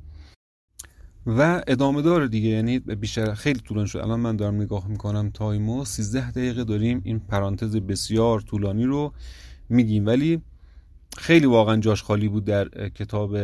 و 1.25 1.63
ادامه 1.67 2.01
داره 2.01 2.27
دیگه 2.27 2.49
یعنی 2.49 2.79
بیشتر 2.79 3.33
خیلی 3.33 3.59
طولانی 3.59 3.87
شد. 3.87 3.97
الان 3.97 4.19
من 4.19 4.35
دارم 4.35 4.55
نگاه 4.55 4.87
می‌کنم 4.87 5.29
تایمو. 5.29 5.85
13 5.85 6.31
دقیقه 6.31 6.63
داریم. 6.63 7.01
این 7.03 7.19
پرانتز 7.19 7.75
بسیار 7.75 8.41
طولانی 8.41 8.83
رو 8.83 9.13
میگیم. 9.69 10.05
ولی 10.05 10.41
خیلی 11.17 11.45
واقعا 11.45 11.77
جاش 11.77 12.03
خالی 12.03 12.29
بود 12.29 12.45
در 12.45 12.89
کتاب 12.89 13.37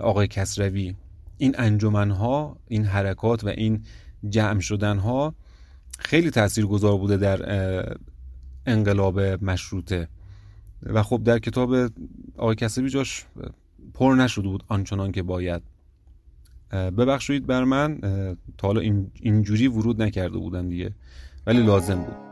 آقای 0.00 0.28
کسروی. 0.28 0.94
این 1.38 1.54
انجمنها 1.58 2.56
این 2.68 2.84
حرکات 2.84 3.44
و 3.44 3.48
این 3.48 3.82
جمع 4.28 4.60
شدنها 4.60 5.34
خیلی 5.98 6.30
گذار 6.68 6.98
بوده 6.98 7.16
در 7.16 7.96
انقلاب 8.66 9.20
مشروطه. 9.20 10.08
و 10.82 11.02
خب 11.02 11.22
در 11.24 11.38
کتاب 11.38 11.74
آقای 12.36 12.54
کسروی 12.54 12.88
جاش 12.90 13.26
پر 13.94 14.14
نشده 14.14 14.48
بود 14.48 14.64
آنچنان 14.68 15.12
که 15.12 15.22
باید. 15.22 15.62
ببخشید 16.72 17.46
بر 17.46 17.64
من 17.64 17.98
تا 18.58 18.68
حالا 18.68 18.80
اینجوری 19.22 19.68
ورود 19.68 20.02
نکرده 20.02 20.38
بودن 20.38 20.68
دیگه 20.68 20.94
ولی 21.46 21.62
لازم 21.62 21.96
بود. 21.96 22.27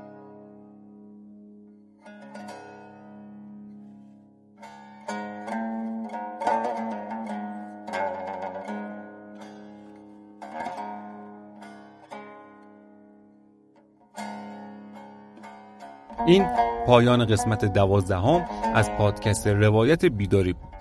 این 16.26 16.46
پایان 16.86 17.24
قسمت 17.26 17.64
دوازدهم 17.64 18.44
از 18.74 18.90
پادکست 18.90 19.46
روایت 19.46 20.04
بیداری 20.04 20.52
بود. 20.52 20.76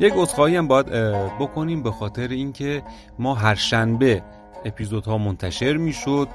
یک 0.00 0.12
عذرخواهی 0.16 0.56
هم 0.56 0.68
باید 0.68 0.86
بکنیم 1.40 1.82
به 1.82 1.90
خاطر 1.90 2.28
اینکه 2.28 2.82
ما 3.18 3.34
هر 3.34 3.54
شنبه 3.54 4.22
اپیزودها 4.64 5.18
منتشر 5.18 5.76
می‌شد 5.76 6.28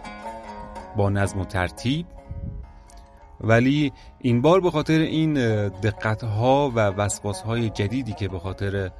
با 0.95 1.09
نظم 1.09 1.39
و 1.39 1.45
ترتیب. 1.45 2.05
ولی 3.41 3.93
این 4.19 4.41
بار 4.41 4.61
به 4.61 4.71
خاطر 4.71 4.99
این 4.99 5.33
دقت 5.67 6.23
ها 6.23 6.71
و 6.75 6.79
وسواس 6.79 7.41
های 7.41 7.69
جدیدی 7.69 8.13
که 8.13 8.27
به 8.27 8.39
خاطر 8.39 8.91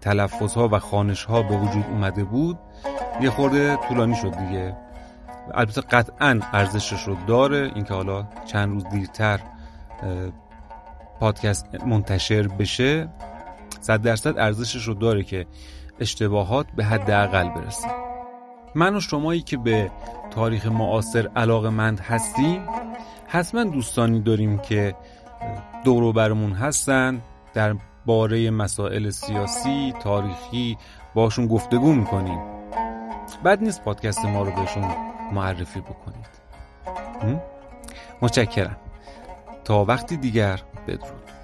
تلفظ 0.00 0.54
ها 0.54 0.68
و 0.72 0.78
خانش 0.78 1.24
ها 1.24 1.42
به 1.42 1.56
وجود 1.56 1.84
اومده 1.90 2.24
بود 2.24 2.58
یه 3.20 3.30
خورده 3.30 3.76
طولانی 3.76 4.14
شد 4.14 4.36
دیگه. 4.36 4.76
البته 5.54 5.80
قطعا 5.80 6.40
ارزشش 6.52 7.02
رو 7.02 7.16
داره. 7.26 7.72
اینکه 7.74 7.94
حالا 7.94 8.26
چند 8.46 8.72
روز 8.72 8.84
دیرتر 8.88 9.40
پادکست 11.20 11.66
منتشر 11.86 12.48
بشه 12.48 13.08
صد 13.80 14.02
درصد 14.02 14.38
ارزشش 14.38 14.84
رو 14.84 14.94
داره 14.94 15.22
که 15.22 15.46
اشتباهات 16.00 16.66
به 16.76 16.84
حد 16.84 17.10
اقل 17.10 17.48
برسه. 17.48 17.88
من 18.74 18.96
و 18.96 19.00
شمایی 19.00 19.42
که 19.42 19.56
به 19.56 19.90
تاریخ 20.30 20.66
معاصر 20.66 21.30
علاقه 21.36 21.68
مند 21.68 22.00
هستیم 22.00 22.62
حتما 23.26 23.64
دوستانی 23.64 24.20
داریم 24.20 24.58
که 24.58 24.94
دورو 25.84 26.12
برمون 26.12 26.52
هستن 26.52 27.22
در 27.54 27.76
باره 28.06 28.50
مسائل 28.50 29.10
سیاسی 29.10 29.94
تاریخی 30.02 30.78
باشون 31.14 31.46
گفتگو 31.46 31.92
می‌کنیم. 31.92 32.38
بد 33.44 33.62
نیست 33.62 33.84
پادکست 33.84 34.24
ما 34.24 34.42
رو 34.42 34.50
بهشون 34.52 34.84
معرفی 35.32 35.80
بکنید. 35.80 36.26
متشکرم. 38.22 38.76
تا 39.64 39.84
وقتی 39.84 40.16
دیگر 40.16 40.60
بدرود. 40.86 41.35